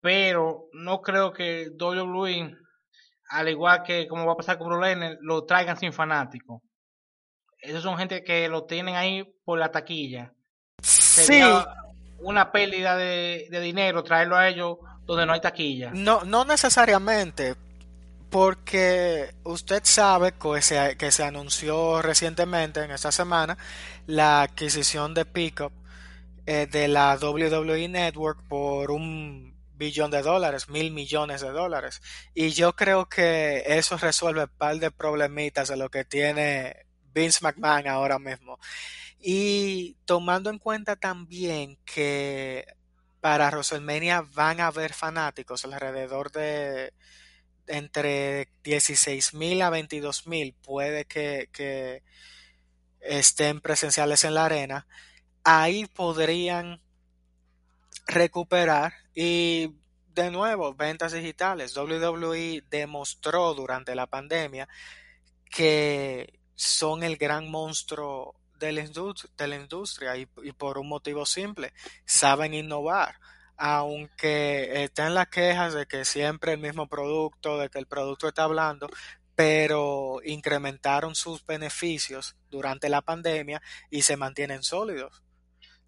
Pero 0.00 0.64
no 0.72 1.02
creo 1.02 1.32
que 1.32 1.68
WWE, 1.80 2.52
al 3.28 3.48
igual 3.48 3.84
que 3.84 4.08
como 4.08 4.26
va 4.26 4.32
a 4.32 4.36
pasar 4.36 4.58
con 4.58 4.66
Bro 4.66 4.80
lo 5.20 5.44
traigan 5.44 5.76
sin 5.76 5.92
fanáticos. 5.92 6.62
Esos 7.60 7.84
son 7.84 7.96
gente 7.96 8.24
que 8.24 8.48
lo 8.48 8.64
tienen 8.64 8.96
ahí 8.96 9.22
por 9.44 9.60
la 9.60 9.70
taquilla. 9.70 10.32
Sería 10.82 11.60
sí. 11.60 11.68
una 12.18 12.50
pérdida 12.50 12.96
de, 12.96 13.46
de 13.52 13.60
dinero 13.60 14.02
traerlo 14.02 14.36
a 14.36 14.48
ellos 14.48 14.78
donde 15.04 15.26
no 15.26 15.32
hay 15.32 15.40
taquilla. 15.40 15.92
No, 15.94 16.24
no 16.24 16.44
necesariamente, 16.44 17.54
porque 18.30 19.34
usted 19.44 19.82
sabe 19.84 20.32
que 20.32 20.62
se, 20.62 20.96
que 20.96 21.10
se 21.10 21.24
anunció 21.24 22.02
recientemente 22.02 22.82
en 22.82 22.90
esta 22.90 23.12
semana 23.12 23.56
la 24.06 24.42
adquisición 24.42 25.14
de 25.14 25.24
Pickup 25.24 25.72
eh, 26.46 26.66
de 26.70 26.88
la 26.88 27.16
WWE 27.20 27.88
Network 27.88 28.46
por 28.48 28.90
un 28.90 29.56
billón 29.74 30.10
de 30.10 30.22
dólares, 30.22 30.68
mil 30.68 30.90
millones 30.90 31.40
de 31.40 31.50
dólares. 31.50 32.00
Y 32.34 32.50
yo 32.50 32.74
creo 32.74 33.08
que 33.08 33.64
eso 33.66 33.96
resuelve 33.98 34.44
un 34.44 34.48
par 34.48 34.78
de 34.78 34.90
problemitas 34.90 35.68
de 35.68 35.76
lo 35.76 35.90
que 35.90 36.04
tiene 36.04 36.86
Vince 37.12 37.40
McMahon 37.42 37.88
ahora 37.88 38.18
mismo. 38.18 38.58
Y 39.18 39.96
tomando 40.04 40.50
en 40.50 40.58
cuenta 40.58 40.96
también 40.96 41.78
que 41.84 42.66
para 43.20 43.48
WrestleMania 43.50 44.22
van 44.34 44.60
a 44.60 44.68
haber 44.68 44.92
fanáticos 44.92 45.64
alrededor 45.64 46.30
de 46.30 46.92
entre 47.66 48.48
16 48.64 49.34
mil 49.34 49.62
a 49.62 49.70
22 49.70 50.26
mil 50.26 50.54
puede 50.54 51.04
que, 51.04 52.02
estén 53.00 53.60
presenciales 53.60 54.24
en 54.24 54.34
la 54.34 54.46
arena 54.46 54.86
ahí 55.44 55.86
podrían 55.86 56.80
recuperar 58.08 58.92
y 59.14 59.70
de 60.08 60.30
nuevo 60.32 60.74
ventas 60.74 61.12
digitales. 61.12 61.76
WWE 61.76 62.64
demostró 62.68 63.54
durante 63.54 63.94
la 63.94 64.08
pandemia 64.08 64.68
que 65.48 66.40
son 66.56 67.04
el 67.04 67.16
gran 67.16 67.48
monstruo 67.48 68.34
de 68.58 68.72
la 68.72 68.80
industria, 68.80 69.32
de 69.36 69.46
la 69.46 69.56
industria 69.56 70.16
y 70.16 70.26
por 70.26 70.78
un 70.78 70.88
motivo 70.88 71.24
simple 71.26 71.72
saben 72.04 72.54
innovar 72.54 73.16
aunque 73.56 74.84
estén 74.84 75.14
las 75.14 75.28
quejas 75.28 75.74
de 75.74 75.86
que 75.86 76.04
siempre 76.04 76.52
el 76.52 76.60
mismo 76.60 76.88
producto, 76.88 77.58
de 77.58 77.68
que 77.68 77.78
el 77.78 77.86
producto 77.86 78.28
está 78.28 78.44
hablando, 78.44 78.88
pero 79.34 80.20
incrementaron 80.24 81.14
sus 81.14 81.44
beneficios 81.44 82.36
durante 82.50 82.88
la 82.88 83.02
pandemia 83.02 83.60
y 83.90 84.02
se 84.02 84.16
mantienen 84.16 84.62
sólidos. 84.62 85.22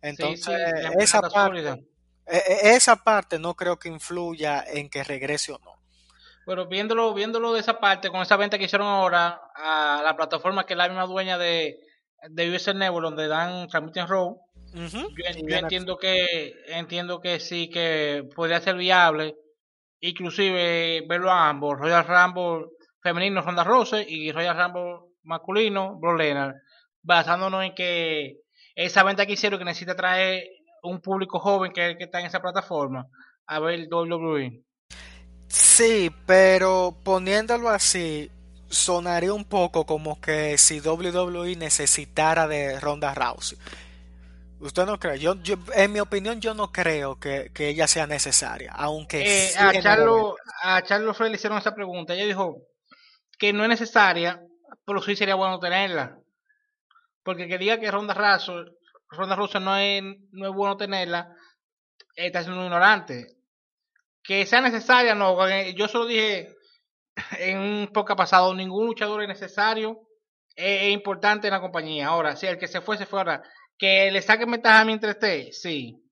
Entonces, 0.02 0.44
sí, 0.44 0.87
sí, 0.87 0.94
esa, 0.98 1.22
parte, 1.22 1.84
esa 2.26 2.96
parte 2.96 3.38
no 3.38 3.54
creo 3.54 3.78
que 3.78 3.88
influya 3.88 4.64
en 4.66 4.88
que 4.88 5.02
regrese 5.02 5.52
o 5.52 5.58
no. 5.58 5.78
Pero 6.46 6.66
viéndolo, 6.66 7.12
viéndolo 7.12 7.52
de 7.52 7.60
esa 7.60 7.78
parte, 7.78 8.10
con 8.10 8.22
esa 8.22 8.37
venta 8.37 8.58
que 8.58 8.64
hicieron 8.64 8.87
ahora 8.87 9.50
a 9.54 10.00
la 10.02 10.16
plataforma 10.16 10.64
que 10.64 10.75
es 10.75 10.78
la 10.78 10.88
misma 10.88 11.06
dueña 11.06 11.37
de, 11.37 11.80
de 12.28 12.54
USL 12.54 12.78
Network, 12.78 13.04
donde 13.04 13.28
dan 13.28 13.68
transmiten 13.68 14.08
Row, 14.08 14.48
Uh 14.75 14.78
-huh. 14.78 15.08
Yo, 15.16 15.48
yo 15.48 15.56
entiendo 15.56 15.96
que 15.96 16.52
entiendo 16.66 17.20
que 17.20 17.40
sí 17.40 17.70
que 17.70 18.28
podría 18.34 18.60
ser 18.60 18.76
viable, 18.76 19.34
inclusive 20.00 21.04
verlo 21.08 21.30
a 21.30 21.48
ambos, 21.48 21.78
Royal 21.78 22.06
Rumble 22.06 22.66
femenino 23.02 23.42
Ronda 23.42 23.64
Rose 23.64 24.04
y 24.06 24.32
Royal 24.32 24.56
Rumble 24.56 25.08
masculino 25.22 25.96
Bro 25.98 26.16
Lennar, 26.16 26.54
basándonos 27.02 27.64
en 27.64 27.75
que 27.75 28.37
esa 28.75 29.02
venta 29.02 29.26
que 29.26 29.32
hicieron 29.32 29.58
que 29.58 29.64
necesita 29.64 29.96
traer 29.96 30.44
un 30.82 31.00
público 31.00 31.38
joven 31.40 31.72
que, 31.72 31.96
que 31.96 32.04
está 32.04 32.20
en 32.20 32.26
esa 32.26 32.40
plataforma 32.40 33.06
a 33.46 33.58
ver 33.60 33.88
WWE. 33.90 34.62
Sí, 35.48 36.10
pero 36.26 36.96
poniéndolo 37.02 37.70
así, 37.70 38.30
sonaría 38.68 39.32
un 39.32 39.44
poco 39.44 39.87
como 39.87 40.20
que 40.20 40.58
si 40.58 40.80
WWE 40.80 41.56
necesitara 41.56 42.46
de 42.46 42.78
Ronda 42.78 43.14
Rousey. 43.14 43.58
¿Usted 44.60 44.86
no 44.86 44.98
cree? 44.98 45.18
Yo, 45.18 45.34
yo, 45.42 45.56
en 45.74 45.92
mi 45.92 46.00
opinión, 46.00 46.40
yo 46.40 46.52
no 46.52 46.72
creo 46.72 47.18
que, 47.18 47.50
que 47.54 47.68
ella 47.68 47.86
sea 47.86 48.06
necesaria, 48.06 48.72
aunque... 48.74 49.46
Eh, 49.46 49.52
a, 49.56 49.72
Charlo, 49.80 50.36
a 50.62 50.82
Charlo 50.82 51.14
Frey 51.14 51.30
le 51.30 51.36
hicieron 51.36 51.58
esa 51.58 51.74
pregunta. 51.74 52.14
Ella 52.14 52.26
dijo 52.26 52.56
que 53.38 53.52
no 53.52 53.62
es 53.62 53.68
necesaria, 53.68 54.40
pero 54.84 55.00
sí 55.00 55.14
sería 55.14 55.36
bueno 55.36 55.60
tenerla. 55.60 56.18
Porque 57.22 57.46
que 57.46 57.58
diga 57.58 57.78
que 57.78 57.90
Ronda 57.90 58.14
Raso, 58.14 58.64
Ronda 59.10 59.36
Rosa 59.36 59.60
no 59.60 59.76
es, 59.76 60.02
no 60.32 60.48
es 60.48 60.54
bueno 60.54 60.76
tenerla, 60.76 61.32
está 62.14 62.42
siendo 62.42 62.58
un 62.60 62.66
ignorante. 62.66 63.26
Que 64.22 64.44
sea 64.44 64.60
necesaria, 64.60 65.14
no. 65.14 65.36
Yo 65.70 65.86
solo 65.86 66.06
dije 66.06 66.48
en 67.38 67.58
un 67.58 67.88
poco 67.92 68.16
pasado, 68.16 68.54
ningún 68.54 68.86
luchador 68.86 69.22
es 69.22 69.28
necesario, 69.28 70.00
es, 70.54 70.82
es 70.82 70.92
importante 70.92 71.46
en 71.46 71.54
la 71.54 71.60
compañía. 71.60 72.08
Ahora, 72.08 72.34
si 72.34 72.46
el 72.46 72.58
que 72.58 72.66
se 72.66 72.80
fue, 72.80 72.98
se 72.98 73.06
fue 73.06 73.20
ahora 73.20 73.42
que 73.78 74.11
le 74.11 74.20
saquen 74.23 74.50
ventaja 74.50 74.85
mientras 74.85 75.14
esté, 75.14 75.52
sí. 75.52 76.02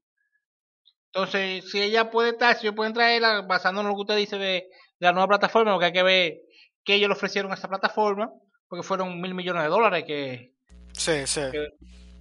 Entonces, 1.06 1.70
si 1.70 1.80
ella 1.80 2.10
puede 2.10 2.30
estar, 2.30 2.54
si 2.56 2.66
ellos 2.66 2.76
pueden 2.76 2.92
traerla, 2.92 3.42
basándonos 3.42 3.90
en 3.90 3.90
lo 3.90 3.96
que 3.96 4.02
usted 4.02 4.16
dice 4.16 4.38
de, 4.38 4.46
de, 4.46 4.68
la 5.00 5.12
nueva 5.12 5.28
plataforma, 5.28 5.72
lo 5.72 5.78
que 5.78 5.86
hay 5.86 5.92
que 5.92 6.02
ver 6.02 6.34
que 6.84 6.94
ellos 6.94 7.08
le 7.08 7.14
ofrecieron 7.14 7.50
a 7.50 7.54
esta 7.54 7.68
plataforma, 7.68 8.30
porque 8.68 8.86
fueron 8.86 9.20
mil 9.20 9.34
millones 9.34 9.64
de 9.64 9.68
dólares 9.68 10.04
que, 10.06 10.54
sí, 10.92 11.26
sí. 11.26 11.40
que, 11.50 11.68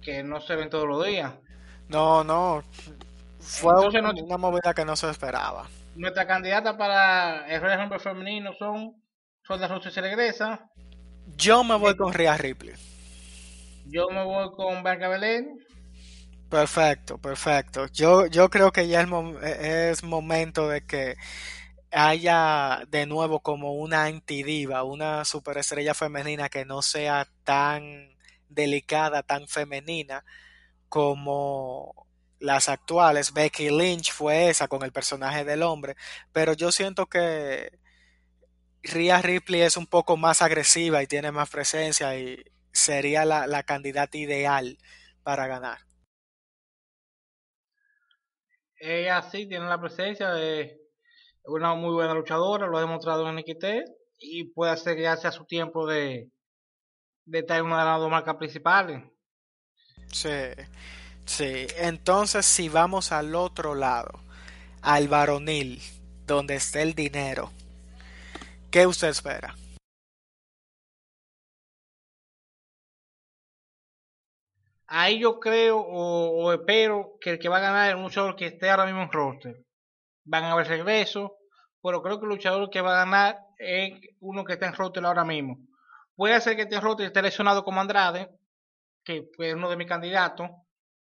que 0.02 0.22
no 0.22 0.40
se 0.40 0.56
ven 0.56 0.70
todos 0.70 0.88
los 0.88 1.06
días. 1.06 1.32
No, 1.88 2.24
no. 2.24 2.64
Fue 3.38 3.72
Entonces, 3.72 4.02
una, 4.22 4.36
movida 4.36 4.74
que 4.74 4.84
no 4.84 4.96
se 4.96 5.08
esperaba. 5.08 5.68
Nuestra 5.94 6.26
candidata 6.26 6.76
para 6.76 7.46
el 7.48 7.60
Royal 7.60 7.80
Rumble 7.80 8.00
femenino 8.00 8.52
son 8.58 9.02
Ronda 9.44 9.68
Rousey 9.68 9.92
se 9.92 10.00
regresa. 10.00 10.68
Yo 11.36 11.62
me 11.62 11.76
voy 11.76 11.96
con 11.96 12.12
Rhea 12.12 12.36
Ripley. 12.36 12.74
Yo 13.88 14.08
me 14.10 14.24
voy 14.24 14.50
con 14.52 14.82
Bianca 14.82 15.08
Belén. 15.08 15.58
Perfecto, 16.48 17.18
perfecto. 17.18 17.86
Yo, 17.92 18.26
yo 18.26 18.50
creo 18.50 18.72
que 18.72 18.88
ya 18.88 19.00
es, 19.00 19.08
mom 19.08 19.36
es 19.42 20.02
momento 20.02 20.68
de 20.68 20.84
que 20.84 21.16
haya 21.90 22.82
de 22.88 23.06
nuevo 23.06 23.40
como 23.40 23.72
una 23.74 24.04
antidiva, 24.04 24.82
una 24.82 25.24
superestrella 25.24 25.94
femenina 25.94 26.48
que 26.48 26.64
no 26.64 26.82
sea 26.82 27.28
tan 27.44 28.16
delicada, 28.48 29.22
tan 29.22 29.48
femenina 29.48 30.24
como 30.88 32.06
las 32.38 32.68
actuales. 32.68 33.32
Becky 33.32 33.70
Lynch 33.70 34.12
fue 34.12 34.50
esa 34.50 34.68
con 34.68 34.82
el 34.82 34.92
personaje 34.92 35.44
del 35.44 35.62
hombre, 35.62 35.96
pero 36.32 36.52
yo 36.52 36.72
siento 36.72 37.06
que 37.06 37.78
Rhea 38.82 39.20
Ripley 39.22 39.62
es 39.62 39.76
un 39.76 39.86
poco 39.86 40.16
más 40.16 40.42
agresiva 40.42 41.02
y 41.02 41.06
tiene 41.06 41.32
más 41.32 41.50
presencia 41.50 42.16
y 42.18 42.44
sería 42.76 43.24
la, 43.24 43.46
la 43.46 43.62
candidata 43.64 44.18
ideal 44.18 44.78
para 45.22 45.46
ganar. 45.48 45.78
Ella 48.78 49.22
sí 49.22 49.46
tiene 49.48 49.66
la 49.68 49.80
presencia 49.80 50.30
de 50.32 50.78
una 51.44 51.74
muy 51.74 51.92
buena 51.94 52.14
luchadora, 52.14 52.66
lo 52.66 52.78
ha 52.78 52.80
demostrado 52.82 53.28
en 53.28 53.36
NXT 53.36 53.64
y 54.18 54.44
puede 54.52 54.72
hacer 54.72 54.98
ya 54.98 55.16
sea 55.16 55.32
su 55.32 55.44
tiempo 55.46 55.86
de, 55.86 56.30
de 57.26 57.40
estar 57.40 57.58
en 57.60 57.66
una 57.66 57.80
de 57.80 57.84
las 57.86 58.00
dos 58.00 58.10
marcas 58.10 58.36
principales. 58.36 59.02
Sí, 60.12 60.28
sí. 61.26 61.66
Entonces, 61.76 62.46
si 62.46 62.68
vamos 62.68 63.12
al 63.12 63.34
otro 63.34 63.74
lado, 63.74 64.20
al 64.82 65.08
varonil, 65.08 65.82
donde 66.26 66.56
está 66.56 66.82
el 66.82 66.94
dinero, 66.94 67.52
¿qué 68.70 68.86
usted 68.86 69.08
espera? 69.08 69.54
Ahí 74.98 75.18
yo 75.18 75.38
creo 75.40 75.78
o, 75.78 76.50
espero 76.54 77.18
que 77.20 77.32
el 77.32 77.38
que 77.38 77.50
va 77.50 77.58
a 77.58 77.60
ganar 77.60 77.90
es 77.90 77.96
un 77.96 78.04
luchador 78.04 78.34
que 78.34 78.46
esté 78.46 78.70
ahora 78.70 78.86
mismo 78.86 79.02
en 79.02 79.12
roster. 79.12 79.62
Van 80.24 80.44
a 80.44 80.52
haber 80.52 80.68
regreso, 80.68 81.36
pero 81.82 82.02
creo 82.02 82.18
que 82.18 82.24
el 82.24 82.30
luchador 82.30 82.70
que 82.70 82.80
va 82.80 82.94
a 82.94 83.04
ganar 83.04 83.38
es 83.58 83.92
uno 84.20 84.42
que 84.42 84.54
está 84.54 84.66
en 84.66 84.72
roster 84.72 85.04
ahora 85.04 85.22
mismo. 85.22 85.58
Puede 86.14 86.40
ser 86.40 86.56
que 86.56 86.62
esté 86.62 86.76
en 86.76 86.80
roster 86.80 87.04
y 87.04 87.06
esté 87.08 87.20
lesionado 87.20 87.62
como 87.62 87.78
Andrade, 87.78 88.30
que 89.04 89.28
es 89.38 89.54
uno 89.54 89.68
de 89.68 89.76
mis 89.76 89.86
candidatos, 89.86 90.48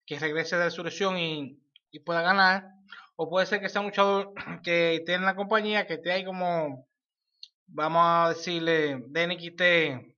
que 0.07 0.17
regrese 0.17 0.57
de 0.57 0.71
su 0.71 0.83
lesión 0.83 1.19
y, 1.19 1.59
pueda 2.03 2.23
ganar. 2.23 2.65
O 3.15 3.29
puede 3.29 3.45
ser 3.45 3.59
que 3.61 3.69
sea 3.69 3.81
un 3.81 3.87
luchador 3.87 4.33
que 4.63 4.95
esté 4.95 5.13
en 5.13 5.25
la 5.25 5.35
compañía, 5.35 5.85
que 5.85 5.95
esté 5.95 6.11
ahí 6.11 6.25
como, 6.25 6.87
vamos 7.67 8.01
a 8.03 8.29
decirle, 8.29 9.03
de 9.09 10.13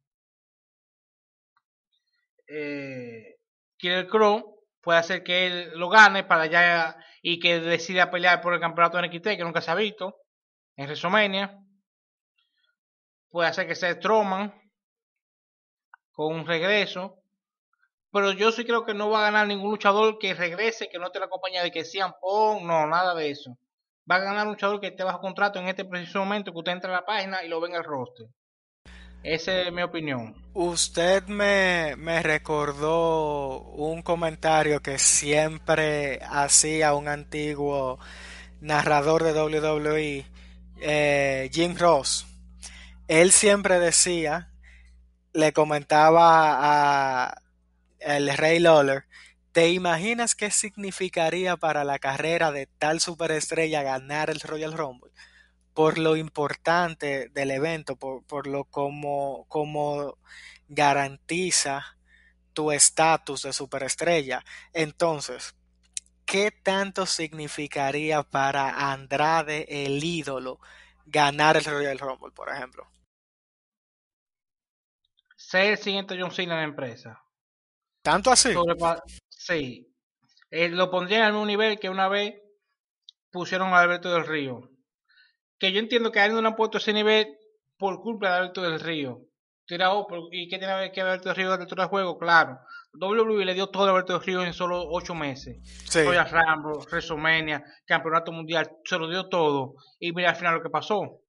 eh, 2.47 3.34
Killer 3.77 4.07
Crow 4.07 4.59
puede 4.81 4.99
hacer 4.99 5.23
que 5.23 5.47
él 5.47 5.71
lo 5.75 5.89
gane 5.89 6.23
para 6.23 6.43
allá 6.43 6.97
y 7.21 7.39
que 7.39 7.59
decida 7.59 8.11
pelear 8.11 8.41
por 8.41 8.53
el 8.53 8.59
campeonato 8.59 8.97
de 8.97 9.07
NXT 9.07 9.37
que 9.37 9.43
nunca 9.43 9.61
se 9.61 9.71
ha 9.71 9.75
visto 9.75 10.15
en 10.75 10.85
WrestleMania. 10.85 11.59
Puede 13.29 13.49
hacer 13.49 13.67
que 13.67 13.75
sea 13.75 13.93
Strowman 13.93 14.53
con 16.11 16.33
un 16.33 16.47
regreso. 16.47 17.21
Pero 18.11 18.31
yo 18.31 18.51
sí 18.51 18.63
creo 18.63 18.85
que 18.85 18.93
no 18.93 19.09
va 19.09 19.19
a 19.19 19.31
ganar 19.31 19.45
ningún 19.45 19.71
luchador 19.71 20.17
que 20.17 20.33
regrese, 20.33 20.87
que 20.87 20.97
no 20.97 21.07
esté 21.07 21.19
la 21.19 21.27
compañía 21.27 21.63
de 21.63 21.71
que 21.71 21.83
sean 21.83 22.13
Pong, 22.21 22.63
no, 22.63 22.87
nada 22.87 23.13
de 23.13 23.29
eso. 23.29 23.57
Va 24.09 24.15
a 24.15 24.19
ganar 24.19 24.47
un 24.47 24.53
luchador 24.53 24.79
que 24.79 24.87
esté 24.87 25.03
bajo 25.03 25.19
contrato 25.19 25.59
en 25.59 25.67
este 25.67 25.83
preciso 25.83 26.19
momento, 26.19 26.53
que 26.53 26.59
usted 26.59 26.71
entre 26.71 26.91
a 26.91 26.93
la 26.93 27.05
página 27.05 27.43
y 27.43 27.49
lo 27.49 27.59
ve 27.59 27.69
en 27.69 27.75
el 27.75 27.83
roster. 27.83 28.27
Esa 29.25 29.61
es 29.61 29.73
mi 29.73 29.81
opinión. 29.81 30.35
Usted 30.53 31.23
me, 31.25 31.95
me 31.97 32.21
recordó 32.21 33.59
un 33.59 34.03
comentario 34.03 34.83
que 34.83 34.99
siempre 34.99 36.19
hacía 36.29 36.93
un 36.93 37.07
antiguo 37.07 37.97
narrador 38.61 39.23
de 39.23 39.33
WWE, 39.33 40.25
eh, 40.79 41.49
Jim 41.51 41.75
Ross. 41.75 42.27
Él 43.07 43.31
siempre 43.31 43.79
decía, 43.79 44.51
le 45.33 45.53
comentaba 45.53 47.25
a 47.25 47.41
el 47.97 48.29
Rey 48.37 48.59
Lawler, 48.59 49.05
¿te 49.53 49.69
imaginas 49.69 50.35
qué 50.35 50.51
significaría 50.51 51.57
para 51.57 51.83
la 51.83 51.97
carrera 51.97 52.51
de 52.51 52.67
tal 52.77 52.99
superestrella 52.99 53.81
ganar 53.81 54.29
el 54.29 54.39
Royal 54.39 54.73
Rumble? 54.73 55.11
Por 55.75 55.97
lo 55.97 56.15
importante 56.15 57.27
del 57.29 57.51
evento, 57.51 57.97
por, 57.97 58.47
lo 58.47 58.63
como, 58.63 59.45
como 59.49 60.17
garantiza 60.69 61.97
tu 62.53 62.71
estatus 62.71 63.41
de 63.41 63.51
superestrella. 63.51 64.43
Entonces, 64.71 65.53
¿qué 66.25 66.49
tanto 66.51 67.05
significaría 67.05 68.23
para 68.23 68.93
Andrade, 68.93 69.85
el 69.85 70.01
ídolo, 70.01 70.61
ganar 71.05 71.57
el 71.57 71.65
Royal 71.65 71.99
Rumble, 71.99 72.31
por 72.31 72.49
ejemplo? 72.49 72.87
Ser 75.35 75.71
el 75.71 75.77
siguiente 75.77 76.17
John 76.17 76.31
Cena 76.31 76.53
en 76.53 76.59
la 76.59 76.63
empresa. 76.63 77.21
¿Tanto 78.01 78.31
así? 78.31 78.53
sí. 79.27 79.93
Eh, 80.49 80.69
lo 80.69 80.89
pondría 80.89 81.27
en 81.27 81.35
un 81.35 81.47
nivel 81.47 81.77
que 81.79 81.89
una 81.89 82.07
vez 82.07 82.41
pusieron 83.29 83.73
a 83.73 83.79
Alberto 83.79 84.13
del 84.13 84.25
Río 84.25 84.74
que 85.59 85.71
yo 85.71 85.79
entiendo 85.79 86.11
que 86.11 86.19
a 86.19 86.25
él 86.25 86.33
no 86.33 86.41
le 86.41 86.47
han 86.47 86.55
puesto 86.55 86.77
ese 86.77 86.93
nivel 86.93 87.27
por 87.77 88.01
culpa 88.01 88.29
de 88.29 88.35
Alberto 88.37 88.61
del 88.61 88.79
Río. 88.79 89.21
Tirado, 89.65 90.05
¿Y 90.31 90.47
qué 90.47 90.59
tiene 90.59 90.91
que 90.91 91.01
ver 91.01 91.13
Alberto 91.13 91.29
del 91.29 91.35
Río 91.37 91.57
dentro 91.57 91.81
del 91.81 91.89
juego? 91.89 92.17
Claro. 92.17 92.59
WWE 92.93 93.45
le 93.45 93.53
dio 93.53 93.67
todo 93.67 93.87
a 93.87 93.89
Alberto 93.89 94.13
del 94.13 94.21
Río 94.21 94.43
en 94.43 94.53
solo 94.53 94.83
ocho 94.89 95.15
meses. 95.15 95.57
Sí. 95.89 96.03
Royal 96.03 96.29
Rumble, 96.29 96.85
WrestleMania, 96.89 97.63
Campeonato 97.85 98.31
Mundial, 98.31 98.69
se 98.83 98.97
lo 98.97 99.09
dio 99.09 99.27
todo. 99.27 99.75
Y 99.99 100.11
mira 100.11 100.29
al 100.29 100.35
final 100.35 100.55
lo 100.55 100.63
que 100.63 100.69
pasó. 100.69 101.19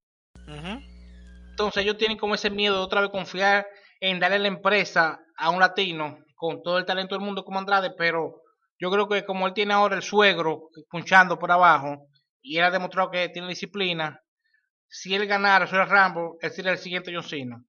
Entonces 1.50 1.82
ellos 1.82 1.96
tienen 1.96 2.18
como 2.18 2.34
ese 2.34 2.50
miedo 2.50 2.76
de 2.76 2.82
otra 2.82 3.00
vez 3.00 3.10
confiar 3.10 3.66
en 4.00 4.20
darle 4.20 4.38
la 4.38 4.48
empresa 4.48 5.18
a 5.36 5.50
un 5.50 5.60
latino 5.60 6.18
con 6.34 6.62
todo 6.62 6.78
el 6.78 6.84
talento 6.84 7.14
del 7.14 7.24
mundo 7.24 7.44
como 7.44 7.58
Andrade, 7.58 7.92
pero 7.96 8.42
yo 8.78 8.90
creo 8.90 9.08
que 9.08 9.24
como 9.24 9.46
él 9.46 9.54
tiene 9.54 9.72
ahora 9.72 9.96
el 9.96 10.02
suegro 10.02 10.68
punchando 10.90 11.38
por 11.38 11.50
abajo, 11.50 12.08
y 12.46 12.58
él 12.58 12.64
ha 12.64 12.70
demostrado 12.70 13.10
que 13.10 13.28
tiene 13.28 13.48
disciplina, 13.48 14.22
si 14.88 15.14
él 15.14 15.26
ganara 15.26 15.64
el 15.64 15.88
Rambo, 15.88 16.38
él 16.40 16.52
sería 16.52 16.70
el 16.70 16.78
siguiente 16.78 17.12
John 17.12 17.24
Cena. 17.24 17.64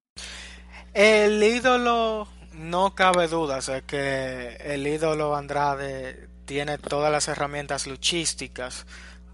El 0.93 1.43
ídolo, 1.43 2.27
no 2.53 2.93
cabe 2.93 3.27
duda, 3.27 3.57
o 3.59 3.85
que 3.87 4.55
el 4.59 4.85
ídolo 4.85 5.35
Andrade 5.35 6.29
tiene 6.45 6.77
todas 6.77 7.11
las 7.11 7.27
herramientas 7.27 7.87
luchísticas 7.87 8.85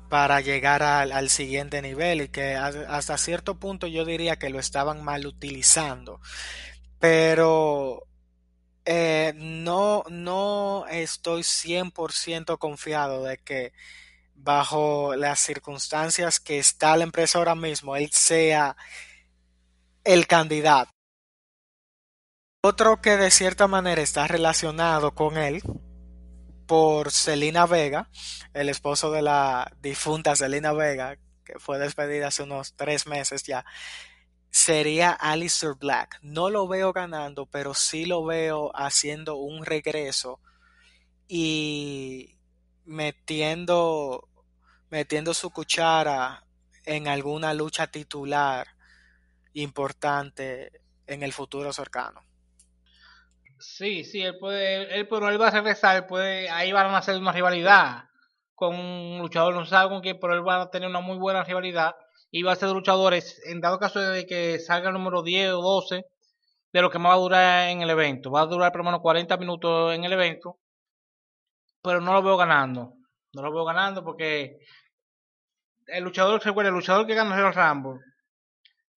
para 0.09 0.39
llegar 0.39 0.81
al, 0.81 1.29
siguiente 1.29 1.81
nivel 1.81 2.21
y 2.21 2.29
que 2.29 2.55
hasta 2.55 3.17
cierto 3.17 3.59
punto 3.59 3.87
yo 3.87 4.05
diría 4.05 4.37
que 4.37 4.49
lo 4.49 4.59
estaban 4.59 5.03
mal 5.03 5.25
utilizando. 5.25 6.21
Pero 6.99 8.07
eh, 8.85 9.33
no, 9.35 10.03
no 10.09 10.85
estoy 10.89 11.41
100% 11.41 12.57
confiado 12.59 13.23
de 13.23 13.39
que 13.39 13.73
bajo 14.43 15.15
las 15.15 15.39
circunstancias 15.39 16.39
que 16.39 16.59
está 16.59 16.97
la 16.97 17.05
empresa 17.05 17.37
ahora 17.37 17.55
mismo, 17.55 17.95
él 17.95 18.09
sea 18.11 18.75
el 20.03 20.27
candidato. 20.27 20.91
Otro 22.61 23.01
que 23.01 23.17
de 23.17 23.31
cierta 23.31 23.67
manera 23.67 24.01
está 24.01 24.27
relacionado 24.27 25.13
con 25.15 25.37
él 25.37 25.61
por 26.65 27.11
Selena 27.11 27.65
Vega, 27.65 28.09
el 28.53 28.69
esposo 28.69 29.11
de 29.11 29.21
la 29.21 29.71
difunta 29.81 30.35
Selena 30.35 30.73
Vega, 30.73 31.17
que 31.43 31.59
fue 31.59 31.77
despedida 31.77 32.27
hace 32.27 32.43
unos 32.43 32.73
tres 32.75 33.05
meses 33.05 33.43
ya, 33.43 33.65
sería 34.49 35.11
Alistair 35.11 35.73
Black. 35.75 36.19
No 36.21 36.49
lo 36.49 36.67
veo 36.67 36.93
ganando, 36.93 37.45
pero 37.45 37.73
sí 37.73 38.05
lo 38.05 38.23
veo 38.23 38.71
haciendo 38.75 39.35
un 39.35 39.65
regreso 39.65 40.39
y 41.27 42.37
metiendo 42.85 44.29
metiendo 44.93 45.33
su 45.33 45.49
cuchara 45.49 46.45
en 46.85 47.07
alguna 47.07 47.51
lucha 47.55 47.87
titular 47.87 48.67
importante 49.53 50.83
en 51.07 51.23
el 51.23 51.33
futuro 51.33 51.73
cercano. 51.73 52.21
Sí, 53.57 54.03
sí, 54.03 54.21
él 54.21 54.37
puede, 54.37 54.95
él, 54.95 55.07
pero 55.07 55.29
él 55.29 55.41
va 55.41 55.47
a 55.47 55.51
regresar, 55.51 56.05
puede, 56.05 56.47
ahí 56.47 56.71
van 56.71 56.93
a 56.93 56.99
hacer 56.99 57.17
una 57.17 57.31
rivalidad 57.31 58.03
con 58.53 58.75
un 58.75 59.17
luchador, 59.17 59.55
no 59.55 59.65
sabe 59.65 59.89
con 59.89 60.01
quién, 60.01 60.19
pero 60.21 60.35
él 60.35 60.47
va 60.47 60.61
a 60.61 60.69
tener 60.69 60.87
una 60.87 60.99
muy 60.99 61.17
buena 61.17 61.43
rivalidad 61.43 61.95
y 62.29 62.43
va 62.43 62.51
a 62.51 62.55
ser 62.55 62.69
luchadores, 62.69 63.41
en 63.47 63.61
dado 63.61 63.79
caso 63.79 63.99
de 63.99 64.27
que 64.27 64.59
salga 64.59 64.89
el 64.89 64.93
número 64.93 65.23
10 65.23 65.53
o 65.53 65.61
12, 65.63 66.05
de 66.71 66.81
lo 66.83 66.91
que 66.91 66.99
más 66.99 67.13
va 67.13 67.15
a 67.15 67.17
durar 67.17 67.69
en 67.69 67.81
el 67.81 67.89
evento. 67.89 68.29
Va 68.29 68.41
a 68.41 68.45
durar 68.45 68.71
por 68.71 68.81
lo 68.81 68.85
menos 68.85 69.01
40 69.01 69.37
minutos 69.37 69.95
en 69.95 70.03
el 70.03 70.13
evento, 70.13 70.59
pero 71.81 71.99
no 71.99 72.13
lo 72.13 72.21
veo 72.21 72.37
ganando. 72.37 72.93
No 73.33 73.41
lo 73.41 73.51
veo 73.51 73.65
ganando 73.65 74.03
porque 74.03 74.59
el 75.93 76.03
luchador, 76.03 76.41
recuerda, 76.43 76.69
el 76.69 76.75
luchador 76.75 77.05
que 77.05 77.13
ganó 77.13 77.35
el 77.35 77.53
Rambo 77.53 77.99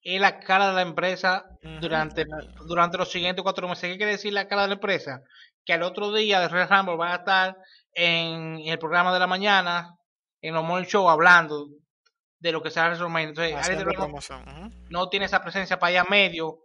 es 0.02 0.20
la 0.20 0.38
cara 0.38 0.68
de 0.68 0.74
la 0.74 0.82
empresa 0.82 1.44
durante, 1.80 2.24
durante 2.66 2.96
los 2.96 3.10
siguientes 3.10 3.42
cuatro 3.42 3.68
meses. 3.68 3.90
¿Qué 3.90 3.96
quiere 3.96 4.12
decir 4.12 4.32
la 4.32 4.46
cara 4.46 4.62
de 4.62 4.68
la 4.68 4.74
empresa? 4.74 5.20
Que 5.64 5.72
al 5.72 5.82
otro 5.82 6.12
día 6.12 6.40
de 6.40 6.48
Royal 6.48 6.68
Rumble 6.68 6.96
va 6.96 7.12
a 7.12 7.16
estar 7.16 7.56
en, 7.92 8.60
el 8.64 8.78
programa 8.78 9.12
de 9.12 9.18
la 9.18 9.26
mañana, 9.26 9.96
en 10.40 10.54
los 10.54 10.64
morning 10.64 10.86
show, 10.86 11.08
hablando 11.10 11.66
de 12.38 12.52
lo 12.52 12.62
que 12.62 12.70
será 12.70 12.86
WrestleMania. 12.86 13.28
Entonces, 13.30 14.30
no 14.90 15.08
tiene 15.08 15.26
esa 15.26 15.42
presencia 15.42 15.78
para 15.78 15.90
allá 15.90 16.04
medio, 16.08 16.60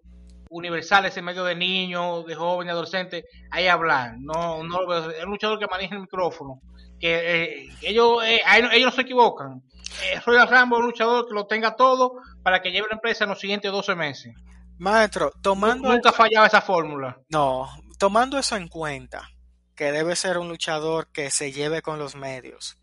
universal, 0.50 1.08
ese 1.08 1.24
medio 1.24 1.44
de 1.44 1.56
niños, 1.56 2.26
de 2.28 2.36
jóvenes, 2.36 2.74
adolescentes, 2.74 3.26
ahí 3.50 3.68
hablar. 3.68 4.18
No, 4.20 4.64
no 4.64 4.94
Es 5.10 5.24
un 5.24 5.32
luchador 5.32 5.58
que 5.58 5.68
maneja 5.68 5.96
el 5.96 6.02
micrófono. 6.02 6.62
Que 7.00 7.16
eh, 7.16 7.70
ellos, 7.82 8.24
eh, 8.24 8.40
ellos 8.72 8.86
no 8.86 8.92
se 8.92 9.02
equivocan 9.02 9.64
eh, 10.04 10.20
Royal 10.26 10.48
Rambo 10.48 10.78
un 10.78 10.86
luchador 10.86 11.28
que 11.28 11.34
lo 11.34 11.48
tenga 11.48 11.76
todo 11.76 12.14
para 12.44 12.62
que 12.62 12.72
lleve 12.72 12.88
la 12.90 12.96
empresa 12.96 13.26
en 13.26 13.32
los 13.32 13.40
siguientes 13.40 13.72
12 13.72 13.96
meses. 13.96 14.36
Maestro, 14.78 15.32
tomando. 15.42 15.92
Nunca 15.92 16.10
ha 16.10 16.14
fallado 16.14 16.46
esa 16.46 16.62
fórmula. 16.62 17.20
No, 17.30 17.70
tomando 18.00 18.40
eso 18.40 18.56
en 18.56 18.68
cuenta, 18.68 19.30
que 19.76 19.92
debe 19.92 20.16
ser 20.16 20.38
un 20.38 20.50
luchador 20.50 21.12
que 21.12 21.30
se 21.30 21.52
lleve 21.52 21.82
con 21.82 22.00
los 22.00 22.16
medios. 22.16 22.78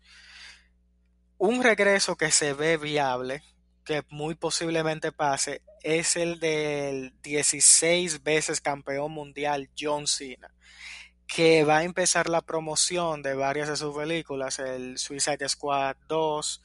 Un 1.37 1.63
regreso 1.63 2.15
que 2.15 2.31
se 2.31 2.53
ve 2.53 2.77
viable, 2.77 3.43
que 3.83 4.03
muy 4.09 4.35
posiblemente 4.35 5.11
pase, 5.11 5.61
es 5.81 6.15
el 6.15 6.39
del 6.39 7.13
16 7.21 8.23
veces 8.23 8.61
campeón 8.61 9.11
mundial 9.11 9.69
John 9.77 10.07
Cena, 10.07 10.53
que 11.27 11.63
va 11.63 11.79
a 11.79 11.83
empezar 11.83 12.29
la 12.29 12.41
promoción 12.41 13.21
de 13.21 13.33
varias 13.33 13.67
de 13.67 13.75
sus 13.75 13.95
películas, 13.95 14.59
el 14.59 14.97
Suicide 14.97 15.47
Squad 15.49 15.95
2, 16.07 16.63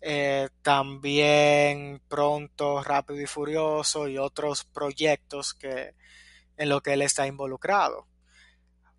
eh, 0.00 0.48
también 0.62 2.00
pronto 2.08 2.82
Rápido 2.82 3.20
y 3.20 3.26
Furioso 3.26 4.08
y 4.08 4.18
otros 4.18 4.64
proyectos 4.64 5.54
que, 5.54 5.94
en 6.56 6.68
los 6.68 6.82
que 6.82 6.94
él 6.94 7.02
está 7.02 7.26
involucrado. 7.26 8.06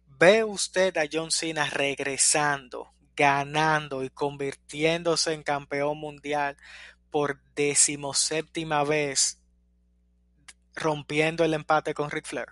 ¿Ve 0.06 0.44
usted 0.44 0.96
a 0.98 1.08
John 1.12 1.32
Cena 1.32 1.66
regresando, 1.66 2.94
ganando 3.16 4.04
y 4.04 4.10
convirtiéndose 4.10 5.34
en 5.34 5.42
campeón 5.42 5.98
mundial 5.98 6.58
por 7.10 7.42
decimoséptima 7.56 8.84
vez, 8.84 9.42
rompiendo 10.76 11.44
el 11.44 11.54
empate 11.54 11.94
con 11.94 12.12
Ric 12.12 12.26
Flair? 12.26 12.48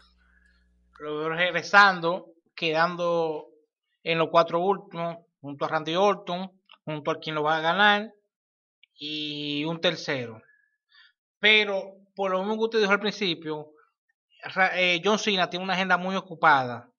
regresando, 1.00 2.34
quedando 2.56 3.48
en 4.04 4.18
los 4.18 4.30
cuatro 4.30 4.60
últimos, 4.60 5.18
junto 5.40 5.64
a 5.64 5.68
Randy 5.70 5.96
Orton, 5.96 6.52
junto 6.84 7.12
a 7.12 7.20
quien 7.20 7.36
lo 7.36 7.44
va 7.44 7.58
a 7.58 7.62
ganar, 7.62 8.12
y 9.00 9.64
un 9.66 9.80
tercero. 9.82 10.42
Pero, 11.40 11.96
por 12.16 12.32
lo 12.32 12.40
mismo 12.40 12.56
que 12.56 12.64
usted 12.66 12.80
dijo 12.80 12.92
al 12.92 13.00
principio, 13.00 13.72
eh, 14.74 15.02
John 15.04 15.18
Cena 15.18 15.50
tiene 15.50 15.64
una 15.64 15.74
agenda 15.74 15.98
muy 15.98 16.16
ocupada. 16.16 16.92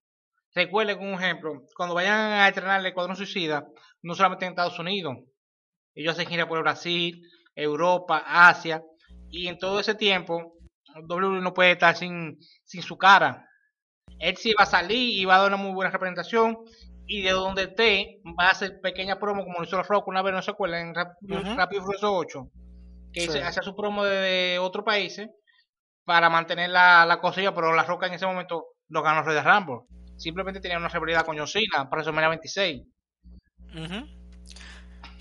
Recuerden, 0.55 0.99
un 0.99 1.15
ejemplo, 1.15 1.63
cuando 1.77 1.95
vayan 1.95 2.19
a 2.19 2.49
entrenar 2.49 2.85
el 2.85 2.95
Cuadrón 2.95 3.17
Suicida, 3.17 3.69
no 4.03 4.15
solamente 4.15 4.47
en 4.47 4.53
Estados 4.53 4.79
Unidos, 4.79 5.19
ellos 5.95 6.15
hacen 6.15 6.27
gira 6.27 6.49
por 6.49 6.61
Brasil, 6.61 7.23
Europa, 7.55 8.25
Asia, 8.27 8.83
y 9.29 9.47
en 9.47 9.59
todo 9.59 9.79
ese 9.79 9.95
tiempo, 9.95 10.55
WWE 11.09 11.41
no 11.41 11.55
puede 11.55 11.73
estar 11.73 11.97
sin, 11.97 12.39
sin 12.65 12.83
su 12.83 12.97
cara. 12.97 13.47
Él 14.19 14.37
sí 14.37 14.53
va 14.59 14.65
a 14.65 14.67
salir 14.67 15.19
y 15.19 15.25
va 15.25 15.37
a 15.37 15.39
dar 15.39 15.49
una 15.49 15.57
muy 15.57 15.73
buena 15.73 15.91
representación, 15.91 16.57
y 17.11 17.23
de 17.23 17.33
donde 17.33 17.65
esté, 17.65 18.21
va 18.39 18.47
a 18.47 18.51
hacer 18.51 18.81
pequeña 18.81 19.19
promo, 19.19 19.43
como 19.43 19.59
lo 19.59 19.65
hizo 19.65 19.83
Rock 19.83 20.07
una 20.07 20.23
vez, 20.23 20.33
no 20.33 20.43
se 20.43 20.53
acuerdan, 20.53 20.95
en 20.95 21.57
Rápido 21.57 21.83
uh 21.83 21.95
8, 22.03 22.49
que 23.13 23.23
sí. 23.23 23.39
hace 23.39 23.63
su 23.63 23.75
promo 23.75 24.05
de, 24.05 24.61
otros 24.61 24.85
países 24.85 25.29
para 26.05 26.31
mantener 26.31 26.71
la, 26.71 27.05
la 27.07 27.21
cosilla, 27.21 27.53
pero 27.53 27.75
la 27.75 27.83
Roca 27.83 28.07
en 28.07 28.15
ese 28.15 28.27
momento 28.27 28.65
lo 28.89 29.03
ganó 29.03 29.25
Rey 29.25 29.35
de 29.35 29.43
Rumble. 29.43 29.81
Simplemente 30.19 30.61
tenía 30.61 30.79
una 30.79 30.89
rivalidad 30.89 31.27
con 31.27 31.37
John 31.37 31.49
Cena 31.49 31.91
para 31.91 32.03
WrestleMania 32.03 32.29
26. 32.29 32.83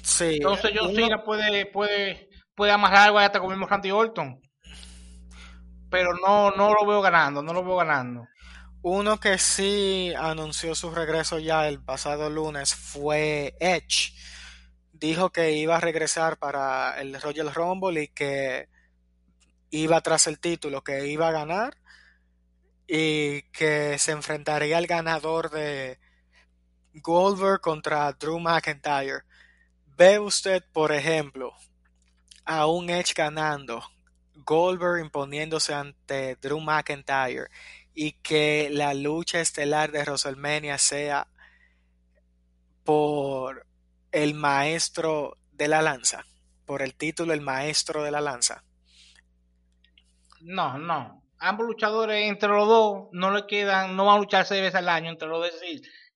Sí. 0.03 0.35
Entonces 0.35 0.71
John 0.77 0.93
Cena 0.93 1.23
puede, 1.23 1.65
puede, 1.65 2.29
puede 2.53 2.71
amarrar 2.71 3.07
algo 3.07 3.17
hasta 3.17 3.39
con 3.39 3.49
mismo 3.49 3.65
Randy 3.65 3.89
Orton. 3.89 4.39
Pero 5.89 6.13
no, 6.13 6.51
no 6.51 6.71
lo 6.71 6.85
veo 6.85 7.01
ganando, 7.01 7.41
no 7.41 7.51
lo 7.51 7.63
veo 7.63 7.77
ganando. 7.77 8.27
Uno 8.81 9.19
que 9.19 9.37
sí 9.37 10.13
anunció 10.17 10.73
su 10.73 10.91
regreso 10.91 11.37
ya 11.37 11.67
el 11.67 11.83
pasado 11.83 12.29
lunes 12.29 12.73
fue 12.73 13.53
Edge. 13.59 14.13
Dijo 14.93 15.31
que 15.31 15.51
iba 15.51 15.75
a 15.75 15.81
regresar 15.81 16.37
para 16.37 16.99
el 17.01 17.19
Royal 17.21 17.53
Rumble 17.53 18.03
y 18.03 18.07
que 18.07 18.69
iba 19.69 19.99
tras 19.99 20.27
el 20.27 20.39
título, 20.39 20.81
que 20.81 21.07
iba 21.07 21.27
a 21.27 21.31
ganar 21.31 21.75
y 22.87 23.41
que 23.51 23.97
se 23.99 24.13
enfrentaría 24.13 24.77
al 24.77 24.87
ganador 24.87 25.49
de 25.51 25.99
Goldberg 26.93 27.59
contra 27.59 28.13
Drew 28.13 28.39
McIntyre. 28.39 29.23
Ve 29.97 30.19
usted, 30.19 30.63
por 30.71 30.93
ejemplo, 30.93 31.53
a 32.45 32.65
un 32.65 32.89
Edge 32.89 33.13
ganando, 33.13 33.83
Goldberg 34.35 35.01
imponiéndose 35.01 35.73
ante 35.73 36.37
Drew 36.37 36.61
McIntyre 36.61 37.49
y 38.01 38.13
que 38.13 38.69
la 38.71 38.93
lucha 38.93 39.41
estelar 39.41 39.91
de 39.91 40.03
WrestleMania 40.03 40.77
sea 40.77 41.27
por 42.85 43.67
el 44.13 44.35
maestro 44.35 45.35
de 45.51 45.67
la 45.67 45.81
lanza, 45.81 46.23
por 46.65 46.81
el 46.81 46.95
título 46.95 47.33
el 47.33 47.41
maestro 47.41 48.01
de 48.01 48.11
la 48.11 48.21
lanza. 48.21 48.63
No, 50.39 50.77
no. 50.77 51.25
Ambos 51.39 51.67
luchadores 51.67 52.29
entre 52.29 52.47
los 52.47 52.69
dos 52.69 53.09
no 53.11 53.31
le 53.31 53.45
quedan, 53.45 53.97
no 53.97 54.05
van 54.05 54.15
a 54.15 54.19
luchar 54.19 54.45
seis 54.45 54.61
veces 54.61 54.75
al 54.75 54.87
año 54.87 55.09
entre 55.09 55.27
los 55.27 55.39
dos. 55.39 55.61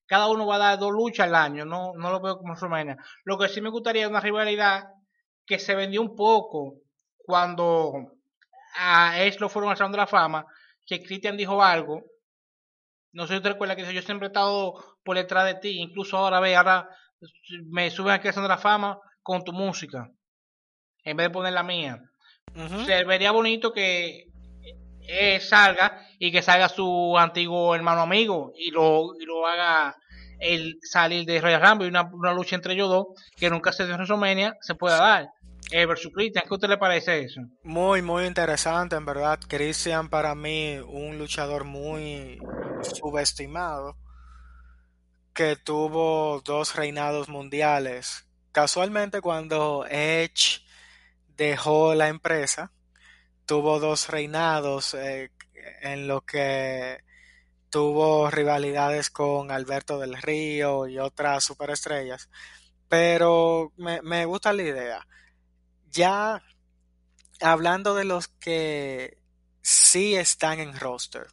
cada 0.06 0.30
uno 0.30 0.46
va 0.46 0.54
a 0.54 0.60
dar 0.60 0.78
dos 0.78 0.90
luchas 0.90 1.26
al 1.26 1.34
año, 1.34 1.66
no, 1.66 1.92
no 1.98 2.10
lo 2.10 2.22
veo 2.22 2.38
como 2.38 2.54
WrestleMania. 2.54 2.96
Lo 3.24 3.36
que 3.36 3.50
sí 3.50 3.60
me 3.60 3.68
gustaría 3.68 4.04
es 4.04 4.08
una 4.08 4.20
rivalidad 4.20 4.84
que 5.44 5.58
se 5.58 5.74
vendió 5.74 6.00
un 6.00 6.16
poco 6.16 6.76
cuando 7.18 7.92
a 8.74 9.20
Edge 9.20 9.38
lo 9.38 9.50
fueron 9.50 9.70
al 9.70 9.76
Salón 9.76 9.92
de 9.92 9.98
la 9.98 10.06
Fama, 10.06 10.46
que 10.86 11.02
Christian 11.02 11.36
dijo 11.36 11.62
algo. 11.62 12.02
No 13.12 13.26
sé 13.26 13.36
si 13.36 13.42
te 13.42 13.50
recuerdas 13.50 13.76
que 13.76 13.82
dijo, 13.82 13.94
yo 13.94 14.02
siempre 14.02 14.26
he 14.26 14.30
estado 14.30 14.74
por 15.04 15.16
detrás 15.16 15.44
de 15.44 15.54
ti, 15.54 15.78
incluso 15.80 16.16
ahora 16.16 16.40
ve, 16.40 16.56
ahora 16.56 16.88
me 17.66 17.90
suben 17.90 18.14
aquí 18.14 18.28
de 18.28 18.48
la 18.48 18.58
Fama 18.58 18.98
con 19.22 19.44
tu 19.44 19.52
música, 19.52 20.10
en 21.04 21.16
vez 21.16 21.26
de 21.26 21.32
poner 21.32 21.52
la 21.52 21.62
mía. 21.62 22.00
Se 22.84 23.04
vería 23.04 23.30
bonito 23.30 23.72
que 23.72 24.26
eh, 25.06 25.40
salga 25.40 26.06
y 26.18 26.32
que 26.32 26.42
salga 26.42 26.68
su 26.68 27.16
antiguo 27.18 27.74
hermano 27.74 28.02
amigo 28.02 28.52
y 28.56 28.70
lo, 28.70 29.14
y 29.18 29.24
lo 29.24 29.46
haga 29.46 29.96
el 30.38 30.78
salir 30.82 31.24
de 31.24 31.40
Royal 31.40 31.62
Rumble 31.62 31.86
y 31.86 31.90
una, 31.90 32.08
una, 32.12 32.32
lucha 32.32 32.56
entre 32.56 32.74
ellos 32.74 32.88
dos 32.88 33.06
que 33.36 33.50
nunca 33.50 33.72
se 33.72 33.84
dio 33.84 33.94
en 33.94 34.00
WrestleMania 34.00 34.56
se 34.60 34.74
pueda 34.74 34.98
dar. 34.98 35.28
Versus 35.74 36.12
Christian, 36.14 36.44
¿qué 36.46 36.50
a 36.50 36.54
usted 36.54 36.68
le 36.68 36.78
parece 36.78 37.24
eso? 37.24 37.40
Muy, 37.64 38.00
muy 38.00 38.26
interesante, 38.26 38.94
en 38.94 39.04
verdad. 39.04 39.40
Christian 39.48 40.08
para 40.08 40.36
mí 40.36 40.78
un 40.78 41.18
luchador 41.18 41.64
muy 41.64 42.38
subestimado 42.82 43.96
que 45.34 45.56
tuvo 45.56 46.40
dos 46.42 46.76
reinados 46.76 47.28
mundiales. 47.28 48.24
Casualmente 48.52 49.20
cuando 49.20 49.84
Edge 49.90 50.62
dejó 51.36 51.96
la 51.96 52.06
empresa, 52.06 52.70
tuvo 53.44 53.80
dos 53.80 54.08
reinados 54.08 54.94
eh, 54.94 55.32
en 55.82 56.06
lo 56.06 56.20
que 56.20 57.02
tuvo 57.68 58.30
rivalidades 58.30 59.10
con 59.10 59.50
Alberto 59.50 59.98
del 59.98 60.22
Río 60.22 60.86
y 60.86 61.00
otras 61.00 61.42
superestrellas. 61.42 62.30
Pero 62.88 63.72
me 63.76 64.24
gusta 64.24 64.52
la 64.52 64.62
idea 64.62 65.06
ya 65.94 66.42
hablando 67.40 67.94
de 67.94 68.04
los 68.04 68.28
que 68.28 69.18
sí 69.62 70.16
están 70.16 70.58
en 70.58 70.78
roster, 70.78 71.28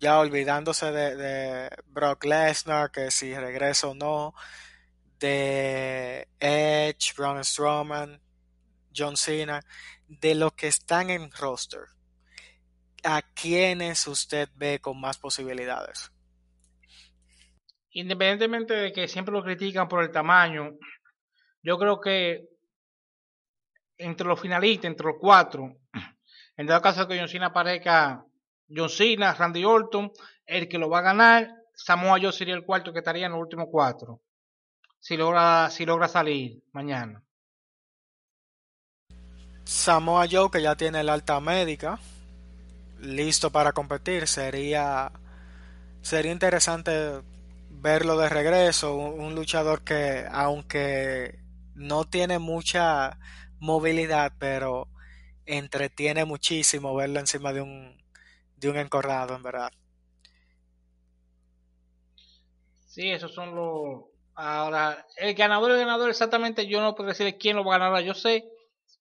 ya 0.00 0.18
olvidándose 0.18 0.90
de, 0.90 1.70
Brock 1.86 2.24
Lesnar, 2.24 2.90
que 2.90 3.10
si 3.10 3.34
regresa 3.34 3.88
o 3.88 3.94
no, 3.94 4.34
de 5.18 6.26
Edge, 6.40 7.12
Braun 7.16 7.44
Strowman, 7.44 8.20
John 8.96 9.16
Cena, 9.16 9.62
de 10.08 10.34
los 10.34 10.54
que 10.54 10.68
están 10.68 11.10
en 11.10 11.30
roster, 11.30 11.82
¿a 13.04 13.22
quiénes 13.22 14.06
usted 14.06 14.48
ve 14.54 14.80
con 14.80 14.98
más 14.98 15.18
posibilidades? 15.18 16.10
Independientemente 17.90 18.72
de 18.72 18.92
que 18.92 19.06
siempre 19.06 19.34
lo 19.34 19.42
critican 19.42 19.86
por 19.86 20.02
el 20.02 20.10
tamaño, 20.10 20.70
yo 21.62 21.78
creo 21.78 22.00
que 22.00 22.48
entre 24.00 24.26
los 24.26 24.40
finalistas, 24.40 24.86
entre 24.86 25.06
los 25.06 25.16
cuatro, 25.18 25.76
en 26.56 26.66
dado 26.66 26.82
caso 26.82 27.06
que 27.06 27.18
John 27.18 27.28
Cena 27.28 27.46
aparezca 27.46 28.24
John 28.68 28.88
Cena, 28.88 29.34
Randy 29.34 29.64
Orton, 29.64 30.10
el 30.46 30.68
que 30.68 30.78
lo 30.78 30.88
va 30.88 30.98
a 30.98 31.02
ganar, 31.02 31.50
Samoa 31.74 32.18
Joe 32.20 32.32
sería 32.32 32.54
el 32.54 32.64
cuarto 32.64 32.92
que 32.92 32.98
estaría 32.98 33.26
en 33.26 33.32
los 33.32 33.40
últimos 33.40 33.68
cuatro. 33.70 34.20
Si 34.98 35.16
logra, 35.16 35.70
si 35.70 35.86
logra 35.86 36.08
salir 36.08 36.62
mañana. 36.72 37.22
Samoa 39.64 40.26
Joe, 40.30 40.50
que 40.50 40.60
ya 40.60 40.74
tiene 40.74 41.02
la 41.02 41.14
alta 41.14 41.40
médica, 41.40 41.98
listo 43.00 43.50
para 43.50 43.72
competir, 43.72 44.26
sería, 44.26 45.10
sería 46.02 46.32
interesante 46.32 47.22
verlo 47.70 48.18
de 48.18 48.28
regreso. 48.28 48.94
un 48.94 49.34
luchador 49.34 49.82
que, 49.82 50.26
aunque 50.30 51.40
no 51.74 52.04
tiene 52.04 52.38
mucha 52.38 53.18
movilidad, 53.60 54.32
pero 54.38 54.88
entretiene 55.46 56.24
muchísimo 56.24 56.94
verlo 56.94 57.20
encima 57.20 57.52
de 57.52 57.60
un, 57.60 57.96
de 58.56 58.68
un 58.68 58.76
encorrado, 58.76 59.34
en 59.36 59.42
verdad. 59.42 59.70
Sí, 62.86 63.10
esos 63.10 63.32
son 63.32 63.54
los... 63.54 64.04
Ahora, 64.34 65.06
el 65.16 65.34
ganador, 65.34 65.72
el 65.72 65.78
ganador, 65.78 66.08
exactamente 66.08 66.66
yo 66.66 66.80
no 66.80 66.94
puedo 66.94 67.10
decir 67.10 67.36
quién 67.38 67.56
lo 67.56 67.64
va 67.64 67.76
a 67.76 67.78
ganar. 67.78 68.02
Yo 68.02 68.14
sé, 68.14 68.44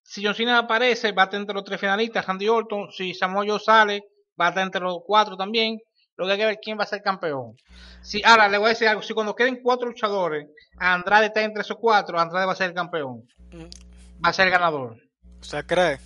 si 0.03 0.25
John 0.25 0.35
Cena 0.35 0.57
aparece, 0.57 1.11
va 1.13 1.23
a 1.23 1.25
estar 1.25 1.39
entre 1.39 1.55
los 1.55 1.63
tres 1.63 1.79
finalistas, 1.79 2.25
Randy 2.25 2.49
Orton. 2.49 2.91
Si 2.91 3.13
Samoa 3.13 3.45
Joe 3.47 3.59
sale, 3.59 4.03
va 4.39 4.47
a 4.47 4.49
estar 4.49 4.63
entre 4.63 4.81
los 4.81 4.99
cuatro 5.05 5.37
también. 5.37 5.79
Lo 6.17 6.25
que 6.25 6.33
hay 6.33 6.37
que 6.37 6.45
ver 6.45 6.59
quién 6.61 6.77
va 6.77 6.83
a 6.83 6.87
ser 6.87 7.01
campeón. 7.01 7.55
Si, 8.01 8.21
ahora 8.23 8.49
le 8.49 8.57
voy 8.57 8.65
a 8.65 8.69
decir 8.69 8.89
algo, 8.89 9.01
si 9.01 9.13
cuando 9.13 9.35
queden 9.35 9.61
cuatro 9.63 9.87
luchadores, 9.87 10.47
Andrade 10.77 11.27
está 11.27 11.41
entre 11.41 11.61
esos 11.61 11.77
cuatro, 11.79 12.19
Andrade 12.19 12.45
va 12.45 12.51
a 12.51 12.55
ser 12.55 12.69
el 12.69 12.75
campeón. 12.75 13.25
Mm 13.51 13.88
va 14.23 14.29
a 14.29 14.33
ser 14.33 14.49
ganador. 14.49 14.97
¿Usted 15.41 15.65
cree? 15.65 15.99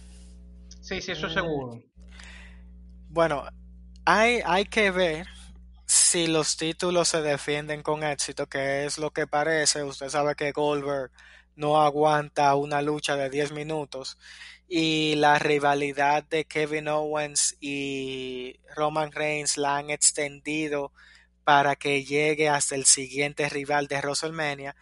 Sí, 0.82 1.02
sí, 1.02 1.12
eso 1.12 1.28
es 1.28 1.34
seguro. 1.34 1.82
Bueno, 3.10 3.46
hay, 4.06 4.42
hay 4.46 4.66
que 4.66 4.92
ver 4.92 5.28
si 5.86 6.28
los 6.28 6.58
títulos 6.58 7.08
se 7.08 7.22
defienden 7.22 7.84
con 7.84 8.04
éxito, 8.04 8.48
que 8.48 8.86
es 8.86 8.98
lo 8.98 9.12
que 9.12 9.28
parece. 9.28 9.84
Usted 9.84 10.10
sabe 10.10 10.36
que 10.36 10.52
Goldberg 10.52 11.12
no 11.56 11.82
aguanta 11.82 12.56
una 12.56 12.82
lucha 12.82 13.16
de 13.16 13.30
10 13.30 13.52
minutos 13.52 14.18
y 14.68 15.16
la 15.16 15.38
rivalidad 15.40 16.24
de 16.24 16.46
Kevin 16.46 16.88
Owens 16.88 17.56
y 17.60 18.60
Roman 18.76 19.12
Reigns 19.12 19.58
la 19.58 19.78
han 19.78 19.90
extendido 19.90 20.92
para 21.44 21.76
que 21.76 22.04
llegue 22.04 22.50
hasta 22.50 22.76
el 22.76 22.86
siguiente 22.86 23.48
rival 23.50 23.88
de 23.88 23.98
WrestleMania. 23.98 24.76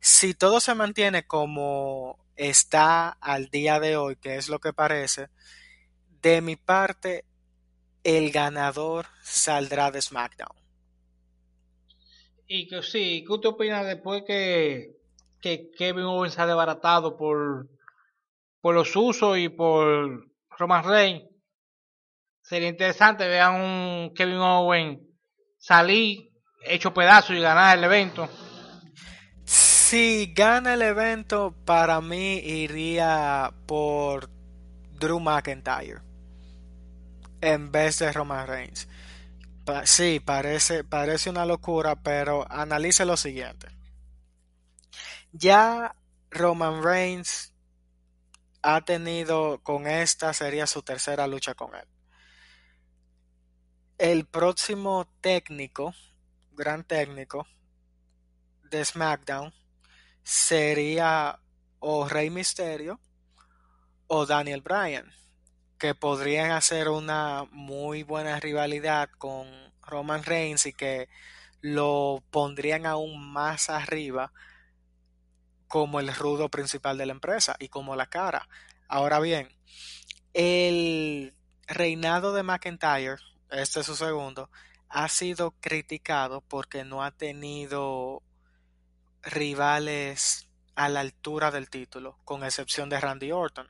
Si 0.00 0.34
todo 0.34 0.60
se 0.60 0.74
mantiene 0.74 1.26
como 1.26 2.18
está 2.38 3.10
al 3.10 3.48
día 3.48 3.78
de 3.80 3.96
hoy, 3.96 4.16
que 4.16 4.36
es 4.36 4.48
lo 4.48 4.58
que 4.58 4.72
parece, 4.72 5.28
de 6.22 6.40
mi 6.40 6.56
parte, 6.56 7.24
el 8.02 8.30
ganador 8.30 9.06
saldrá 9.22 9.90
de 9.90 10.00
SmackDown. 10.00 10.56
Y 12.46 12.66
que 12.66 12.82
sí, 12.82 13.24
¿qué 13.26 13.32
usted 13.32 13.50
opina 13.50 13.84
después 13.84 14.22
que, 14.26 14.96
que 15.42 15.70
Kevin 15.76 16.04
Owens 16.04 16.32
se 16.32 16.40
ha 16.40 16.46
desbaratado 16.46 17.16
por, 17.16 17.68
por 18.62 18.74
los 18.74 18.96
usos 18.96 19.36
y 19.36 19.50
por 19.50 20.30
Roman 20.56 20.84
Reigns? 20.84 21.28
sería 22.48 22.68
interesante 22.68 23.28
ver 23.28 23.42
a 23.42 23.50
un 23.50 24.14
Kevin 24.14 24.38
Owen 24.38 25.06
salir 25.58 26.30
hecho 26.64 26.94
pedazo 26.94 27.34
y 27.34 27.40
ganar 27.40 27.76
el 27.76 27.84
evento. 27.84 28.26
Si 29.90 30.34
gana 30.34 30.74
el 30.74 30.82
evento, 30.82 31.54
para 31.64 32.02
mí 32.02 32.40
iría 32.40 33.54
por 33.64 34.28
Drew 34.92 35.18
McIntyre 35.18 36.02
en 37.40 37.72
vez 37.72 37.98
de 37.98 38.12
Roman 38.12 38.46
Reigns. 38.46 38.86
sí, 39.84 40.20
parece, 40.20 40.84
parece 40.84 41.30
una 41.30 41.46
locura, 41.46 41.96
pero 41.96 42.46
analice 42.52 43.06
lo 43.06 43.16
siguiente. 43.16 43.68
Ya 45.32 45.96
Roman 46.30 46.82
Reigns 46.82 47.54
ha 48.60 48.82
tenido 48.82 49.62
con 49.62 49.86
esta, 49.86 50.34
sería 50.34 50.66
su 50.66 50.82
tercera 50.82 51.26
lucha 51.26 51.54
con 51.54 51.74
él. 51.74 51.88
El 53.96 54.26
próximo 54.26 55.08
técnico, 55.22 55.94
gran 56.52 56.84
técnico 56.84 57.46
de 58.64 58.84
SmackDown, 58.84 59.54
sería 60.22 61.40
o 61.80 62.08
Rey 62.08 62.30
Mysterio 62.30 63.00
o 64.06 64.26
Daniel 64.26 64.62
Bryan, 64.62 65.12
que 65.78 65.94
podrían 65.94 66.50
hacer 66.50 66.88
una 66.88 67.44
muy 67.50 68.02
buena 68.02 68.40
rivalidad 68.40 69.10
con 69.18 69.46
Roman 69.82 70.24
Reigns 70.24 70.66
y 70.66 70.72
que 70.72 71.08
lo 71.60 72.22
pondrían 72.30 72.86
aún 72.86 73.32
más 73.32 73.70
arriba 73.70 74.32
como 75.66 76.00
el 76.00 76.14
rudo 76.14 76.48
principal 76.48 76.96
de 76.98 77.06
la 77.06 77.12
empresa 77.12 77.56
y 77.58 77.68
como 77.68 77.94
la 77.96 78.06
cara. 78.06 78.48
Ahora 78.88 79.20
bien, 79.20 79.48
el 80.32 81.34
reinado 81.66 82.32
de 82.32 82.42
McIntyre, 82.42 83.18
este 83.50 83.80
es 83.80 83.86
su 83.86 83.96
segundo, 83.96 84.50
ha 84.88 85.08
sido 85.08 85.52
criticado 85.60 86.40
porque 86.40 86.84
no 86.84 87.02
ha 87.02 87.10
tenido 87.10 88.22
rivales 89.22 90.48
a 90.74 90.88
la 90.88 91.00
altura 91.00 91.50
del 91.50 91.70
título, 91.70 92.18
con 92.24 92.44
excepción 92.44 92.88
de 92.88 93.00
Randy 93.00 93.32
Orton, 93.32 93.68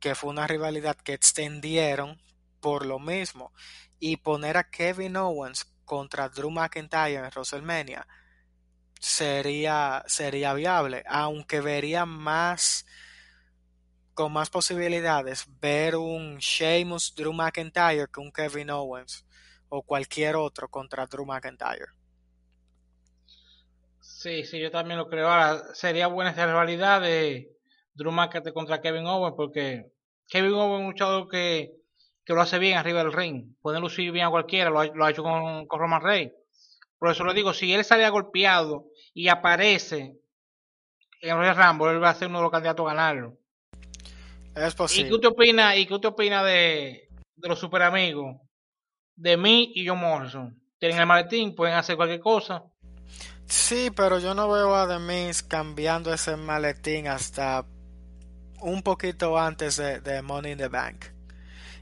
que 0.00 0.14
fue 0.14 0.30
una 0.30 0.46
rivalidad 0.46 0.96
que 0.96 1.12
extendieron 1.12 2.20
por 2.60 2.86
lo 2.86 2.98
mismo. 2.98 3.52
Y 3.98 4.18
poner 4.18 4.56
a 4.56 4.70
Kevin 4.70 5.16
Owens 5.16 5.64
contra 5.84 6.28
Drew 6.28 6.50
McIntyre 6.50 7.14
en 7.14 7.30
WrestleMania 7.30 8.06
sería, 9.00 10.04
sería 10.06 10.52
viable, 10.54 11.04
aunque 11.06 11.60
vería 11.60 12.04
más 12.06 12.86
con 14.14 14.32
más 14.32 14.48
posibilidades 14.48 15.44
ver 15.60 15.96
un 15.96 16.38
Sheamus 16.38 17.14
Drew 17.14 17.34
McIntyre 17.34 18.08
que 18.10 18.20
un 18.20 18.32
Kevin 18.32 18.70
Owens 18.70 19.26
o 19.68 19.82
cualquier 19.82 20.36
otro 20.36 20.68
contra 20.70 21.06
Drew 21.06 21.26
McIntyre. 21.26 21.95
Sí, 24.16 24.44
sí, 24.44 24.58
yo 24.58 24.70
también 24.70 24.96
lo 24.96 25.10
creo. 25.10 25.28
Ahora, 25.28 25.74
sería 25.74 26.06
buena 26.06 26.30
esa 26.30 26.46
rivalidad 26.46 27.02
de 27.02 27.50
Drew 27.92 28.10
McIntyre 28.10 28.54
contra 28.54 28.80
Kevin 28.80 29.06
Owens 29.06 29.36
porque 29.36 29.92
Kevin 30.26 30.54
Owens 30.54 30.72
es 30.72 30.80
un 30.80 30.86
luchador 30.92 31.28
que, 31.28 31.74
que 32.24 32.32
lo 32.32 32.40
hace 32.40 32.58
bien 32.58 32.78
arriba 32.78 33.00
del 33.00 33.12
ring. 33.12 33.54
Puede 33.60 33.78
lucir 33.78 34.10
bien 34.12 34.24
a 34.24 34.30
cualquiera, 34.30 34.70
lo 34.70 34.80
ha, 34.80 35.10
hecho 35.10 35.22
con, 35.22 35.66
con 35.66 35.80
Roman 35.80 36.00
Reigns. 36.00 36.32
Por 36.98 37.10
eso 37.10 37.24
lo 37.24 37.34
digo, 37.34 37.52
si 37.52 37.74
él 37.74 37.84
sale 37.84 38.08
golpeado 38.08 38.86
y 39.12 39.28
aparece 39.28 40.16
en 41.20 41.36
Royal 41.36 41.54
Rumble, 41.54 41.90
él 41.90 42.02
va 42.02 42.08
a 42.08 42.14
ser 42.14 42.28
uno 42.28 42.38
de 42.38 42.44
los 42.44 42.52
candidatos 42.52 42.86
a 42.86 42.94
ganarlo. 42.94 43.36
Es 44.54 44.74
posible. 44.74 45.08
¿Y 45.08 45.10
qué 45.10 45.14
usted 45.14 45.28
opina, 45.28 45.76
y 45.76 45.84
qué 45.84 45.92
usted 45.92 46.08
opina 46.08 46.42
de, 46.42 47.10
de 47.34 47.48
los 47.48 47.58
super 47.58 47.82
amigos? 47.82 48.34
De 49.14 49.36
mí 49.36 49.72
y 49.74 49.86
John 49.86 50.00
Morrison. 50.00 50.58
Tienen 50.78 51.00
el 51.00 51.06
maletín, 51.06 51.54
pueden 51.54 51.74
hacer 51.74 51.96
cualquier 51.96 52.20
cosa. 52.20 52.64
Sí, 53.46 53.92
pero 53.94 54.18
yo 54.18 54.34
no 54.34 54.48
veo 54.50 54.74
a 54.74 54.88
The 54.88 54.98
Miz 54.98 55.42
cambiando 55.42 56.12
ese 56.12 56.36
maletín 56.36 57.06
hasta 57.06 57.64
un 58.60 58.82
poquito 58.82 59.38
antes 59.38 59.76
de, 59.76 60.22
Money 60.22 60.52
in 60.52 60.58
the 60.58 60.68
Bank. 60.68 61.06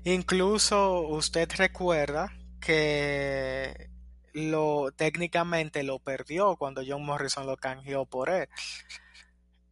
Incluso 0.05 1.01
usted 1.01 1.51
recuerda 1.57 2.33
que 2.61 3.89
lo 4.35 4.93
técnicamente 4.95 5.83
lo 5.85 6.01
perdió 6.01 6.57
cuando 6.57 6.83
John 6.87 7.05
Morrison 7.05 7.47
lo 7.47 7.57
canjeó 7.57 8.05
por 8.05 8.29
él. 8.29 8.49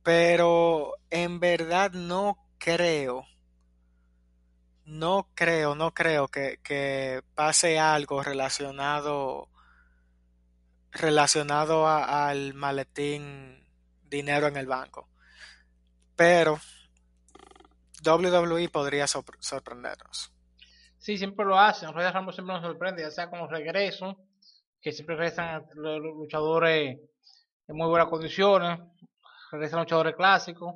Pero 0.03 0.95
en 1.11 1.41
verdad 1.41 1.93
no 1.93 2.39
creo, 2.59 3.27
no 4.87 5.29
creo, 5.35 5.75
no 5.75 5.93
creo 5.93 6.29
que 6.29 7.23
pase 7.35 7.79
algo 7.79 8.23
relacionado 8.23 9.52
relacionado 10.93 11.89
al 11.89 12.55
maletín 12.55 13.67
dinero 14.03 14.47
en 14.47 14.57
el 14.57 14.67
banco. 14.67 15.09
Pero 16.17 16.59
WWE 18.05 18.69
podría 18.69 19.07
sorprendernos. 19.07 20.33
Sí, 20.99 21.19
siempre 21.19 21.45
lo 21.45 21.59
hacen. 21.59 21.93
Royal 21.93 22.13
siempre 22.33 22.55
nos 22.55 22.63
sorprende, 22.63 23.03
ya 23.03 23.11
sea 23.11 23.29
con 23.29 23.41
los 23.41 23.51
regresos 23.51 24.17
que 24.83 24.93
siempre 24.93 25.15
regresan 25.15 25.65
los 25.75 26.01
luchadores 26.01 26.99
en 27.69 27.77
muy 27.77 27.87
buenas 27.87 28.09
condiciones, 28.09 28.81
regresan 29.53 29.81
luchadores 29.81 30.17
clásicos. 30.17 30.75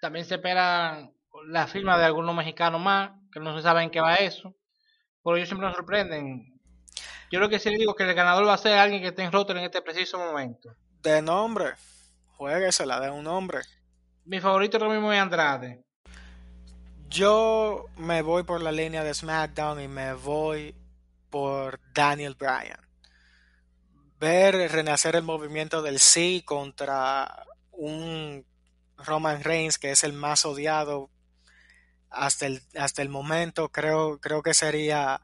También 0.00 0.24
se 0.24 0.34
espera 0.34 1.08
la 1.46 1.66
firma 1.68 1.96
de 1.96 2.06
algunos 2.06 2.34
mexicanos 2.34 2.80
más, 2.80 3.12
que 3.32 3.38
no 3.38 3.56
se 3.56 3.62
sabe 3.62 3.84
en 3.84 3.90
qué 3.90 4.00
va 4.00 4.16
eso, 4.16 4.56
pero 5.22 5.36
ellos 5.36 5.48
siempre 5.48 5.68
nos 5.68 5.76
sorprenden. 5.76 6.49
Yo 7.30 7.38
lo 7.38 7.48
que 7.48 7.60
sí 7.60 7.70
le 7.70 7.78
digo 7.78 7.94
que 7.94 8.02
el 8.02 8.14
ganador 8.14 8.46
va 8.46 8.54
a 8.54 8.58
ser 8.58 8.76
alguien 8.76 9.00
que 9.00 9.08
esté 9.08 9.22
en 9.22 9.30
rotor 9.30 9.56
en 9.56 9.64
este 9.64 9.80
preciso 9.82 10.18
momento. 10.18 10.74
De 11.00 11.22
nombre, 11.22 11.74
jueguesela 12.36 12.98
de 12.98 13.10
un 13.10 13.22
nombre. 13.22 13.60
Mi 14.24 14.40
favorito 14.40 14.78
ahora 14.78 14.92
mismo 14.92 15.12
es 15.12 15.20
Andrade. 15.20 15.84
Yo 17.08 17.86
me 17.96 18.22
voy 18.22 18.42
por 18.42 18.60
la 18.60 18.72
línea 18.72 19.04
de 19.04 19.14
SmackDown 19.14 19.80
y 19.80 19.86
me 19.86 20.12
voy 20.14 20.74
por 21.30 21.78
Daniel 21.94 22.34
Bryan. 22.34 22.80
Ver 24.18 24.70
renacer 24.72 25.14
el 25.14 25.22
movimiento 25.22 25.82
del 25.82 26.00
sí 26.00 26.42
contra 26.44 27.46
un 27.70 28.44
Roman 28.98 29.42
Reigns 29.44 29.78
que 29.78 29.92
es 29.92 30.02
el 30.02 30.12
más 30.12 30.44
odiado 30.44 31.10
hasta 32.10 32.46
el, 32.46 32.60
hasta 32.76 33.02
el 33.02 33.08
momento, 33.08 33.68
creo, 33.70 34.18
creo 34.18 34.42
que 34.42 34.52
sería 34.52 35.22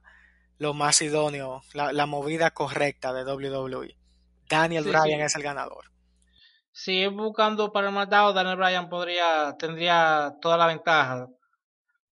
lo 0.59 0.75
más 0.75 1.03
idóneo, 1.03 1.63
la, 1.75 2.07
movida 2.07 2.51
correcta 2.51 3.13
de 3.13 3.25
WWE. 3.25 3.97
Daniel 4.49 4.85
Bryan 4.85 5.21
es 5.21 5.37
el 5.37 5.43
ganador. 5.43 5.87
Si 6.73 7.07
buscando 7.07 7.73
para 7.73 7.89
el 7.89 7.95
matado, 7.95 8.33
Daniel 8.33 8.57
Bryan 8.57 8.89
podría, 8.89 9.57
tendría 9.59 10.35
toda 10.41 10.57
la 10.57 10.67
ventaja 10.67 11.29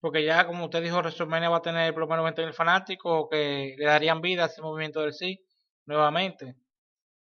porque 0.05 0.23
ya 0.23 0.47
como 0.47 0.67
usted 0.67 0.83
dijo, 0.83 0.99
WrestleMania 0.99 1.49
va 1.49 1.57
a 1.57 1.63
tener 1.63 1.95
por 1.95 2.03
lo 2.03 2.09
menos 2.09 2.27
20.000 2.27 2.53
fanáticos 2.53 3.27
que 3.31 3.75
le 3.79 3.87
darían 3.87 4.21
vida 4.21 4.43
a 4.43 4.47
ese 4.49 4.61
movimiento 4.61 5.01
del 5.01 5.15
sí 5.15 5.41
nuevamente. 5.87 6.57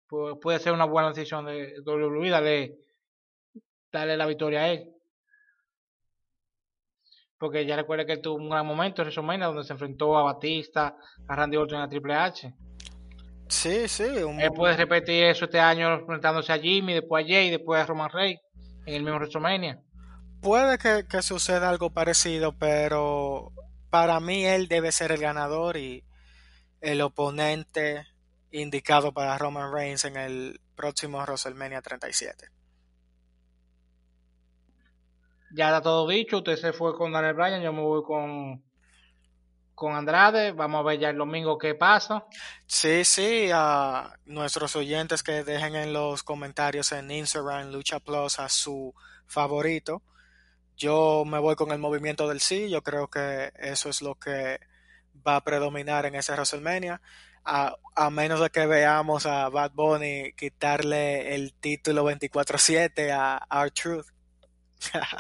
puede 0.10 0.58
ser 0.58 0.74
una 0.74 0.86
buena 0.86 1.10
decisión 1.10 1.46
de 1.46 1.76
WWE 1.86 2.32
darle, 2.32 2.80
darle 3.92 4.18
la 4.18 4.26
victoria 4.26 4.62
a 4.62 4.70
él. 4.70 4.96
Porque 7.42 7.66
ya 7.66 7.76
recuerda 7.76 8.06
que 8.06 8.14
él 8.14 8.22
tuvo 8.22 8.36
un 8.36 8.50
gran 8.50 8.66
momento 8.66 9.02
en 9.02 9.08
WrestleMania 9.08 9.48
donde 9.48 9.66
se 9.66 9.74
enfrentó 9.74 10.18
a 10.18 10.24
Batista, 10.24 10.96
a 11.28 11.36
Randy 11.36 11.58
Orton 11.58 11.80
y 11.80 11.84
a 11.84 11.90
Triple 11.90 12.14
H. 12.14 12.54
Sí, 13.50 13.90
sí. 13.90 14.06
Él 14.06 14.52
puede 14.56 14.78
repetir 14.78 15.26
eso 15.26 15.44
este 15.44 15.60
año 15.60 15.94
enfrentándose 15.94 16.54
a 16.54 16.58
Jimmy, 16.58 16.94
después 16.94 17.26
a 17.26 17.28
Jay, 17.28 17.50
después 17.50 17.82
a 17.82 17.86
Roman 17.86 18.10
Reigns 18.10 18.40
en 18.86 18.94
el 18.94 19.04
mismo 19.04 19.18
WrestleMania 19.18 19.78
puede 20.42 20.78
que, 20.78 21.22
suceda 21.22 21.70
algo 21.70 21.92
parecido, 21.92 22.58
pero 22.58 23.54
para 23.90 24.20
mí 24.20 24.46
él 24.46 24.68
debe 24.68 24.92
ser 24.92 25.12
el 25.12 25.22
ganador 25.22 25.78
y 25.78 26.04
el 26.82 27.02
oponente 27.02 28.08
indicado 28.52 29.14
para 29.14 29.38
Roman 29.38 29.72
Reigns 29.72 30.04
en 30.06 30.18
el 30.18 30.60
próximo 30.76 31.20
WrestleMania 31.20 31.82
37. 31.82 32.50
Ya 35.54 35.68
está 35.68 35.82
todo 35.82 36.08
dicho, 36.08 36.38
usted 36.38 36.56
se 36.56 36.74
fue 36.74 36.96
con 36.96 37.12
Daniel 37.12 37.34
Bryan, 37.34 37.62
yo 37.62 37.74
me 37.74 37.82
voy 37.82 38.04
con 38.04 38.64
con 39.74 39.96
Andrade, 39.96 40.52
vamos 40.52 40.82
a 40.82 40.84
ver 40.84 41.00
ya 41.00 41.10
el 41.10 41.18
domingo 41.18 41.58
qué 41.58 41.74
pasa. 41.74 42.26
Sí, 42.68 43.04
sí, 43.04 43.50
a 43.52 44.16
nuestros 44.26 44.76
oyentes 44.76 45.24
que 45.24 45.44
dejen 45.44 45.76
en 45.76 45.92
los 45.92 46.22
comentarios 46.22 46.92
en 46.92 47.10
Instagram 47.10 47.72
Lucha 47.72 48.00
Plus 48.00 48.38
a 48.38 48.48
su 48.48 48.94
favorito 49.26 50.04
yo 50.82 51.24
me 51.26 51.38
voy 51.38 51.56
con 51.56 51.72
el 51.72 51.78
movimiento 51.78 52.28
del 52.28 52.40
sí, 52.40 52.68
yo 52.68 52.82
creo 52.82 53.08
que 53.08 53.52
eso 53.56 53.90
es 53.90 54.02
lo 54.02 54.16
que 54.16 54.60
va 55.26 55.36
a 55.36 55.44
predominar 55.44 56.08
en 56.08 56.16
ese 56.16 56.34
WrestleMania, 56.34 57.02
a, 57.46 57.76
a 57.96 58.10
menos 58.10 58.40
de 58.40 58.50
que 58.50 58.66
veamos 58.66 59.28
a 59.28 59.48
Bad 59.50 59.74
Bunny 59.74 60.34
quitarle 60.34 61.36
el 61.36 61.54
título 61.54 62.10
24-7 62.10 63.12
a 63.12 63.64
R-Truth. 63.64 64.08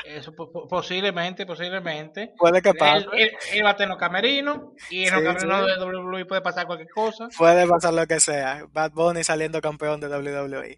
Eso 0.05 0.33
posiblemente, 0.35 1.45
posiblemente. 1.45 2.33
Puede 2.37 2.61
que 2.61 2.73
pase. 2.73 3.05
Él, 3.13 3.65
va 3.65 3.71
a 3.71 3.75
tener 3.75 3.97
camerino 3.97 4.73
y 4.89 5.05
en 5.05 5.13
los 5.13 5.23
camerinos 5.23 5.65
de 5.65 5.85
WWE 5.85 6.25
puede 6.25 6.41
pasar 6.41 6.65
cualquier 6.65 6.89
cosa. 6.89 7.27
Puede 7.37 7.67
pasar 7.67 7.93
lo 7.93 8.05
que 8.07 8.19
sea. 8.19 8.65
Bad 8.71 8.91
Bunny 8.91 9.23
saliendo 9.23 9.61
campeón 9.61 9.99
de 9.99 10.07
WWE. 10.07 10.77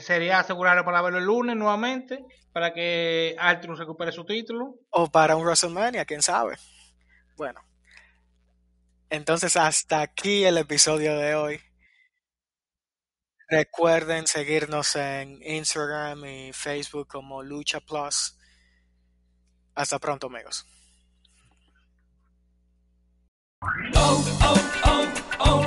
sería 0.00 0.40
asegurarlo 0.40 0.84
para 0.84 1.02
verlo 1.02 1.18
el 1.18 1.24
lunes 1.24 1.56
nuevamente 1.56 2.24
para 2.52 2.72
que 2.74 3.34
Arthur 3.38 3.78
recupere 3.78 4.12
su 4.12 4.24
título. 4.24 4.74
O 4.90 5.10
para 5.10 5.36
un 5.36 5.44
WrestleMania, 5.44 6.04
quién 6.04 6.22
sabe. 6.22 6.56
Bueno. 7.36 7.60
Entonces 9.08 9.56
hasta 9.56 10.00
aquí 10.00 10.44
el 10.44 10.58
episodio 10.58 11.16
de 11.16 11.34
hoy. 11.34 11.60
Recuerden 13.52 14.26
seguirnos 14.26 14.96
en 14.96 15.38
Instagram 15.42 16.24
y 16.24 16.54
Facebook 16.54 17.06
como 17.06 17.42
Lucha 17.42 17.80
Plus. 17.80 18.38
Hasta 19.74 19.98
pronto, 19.98 20.28
amigos. 20.28 20.66
Oh, 23.94 24.24
oh, 24.42 24.56
oh, 25.38 25.66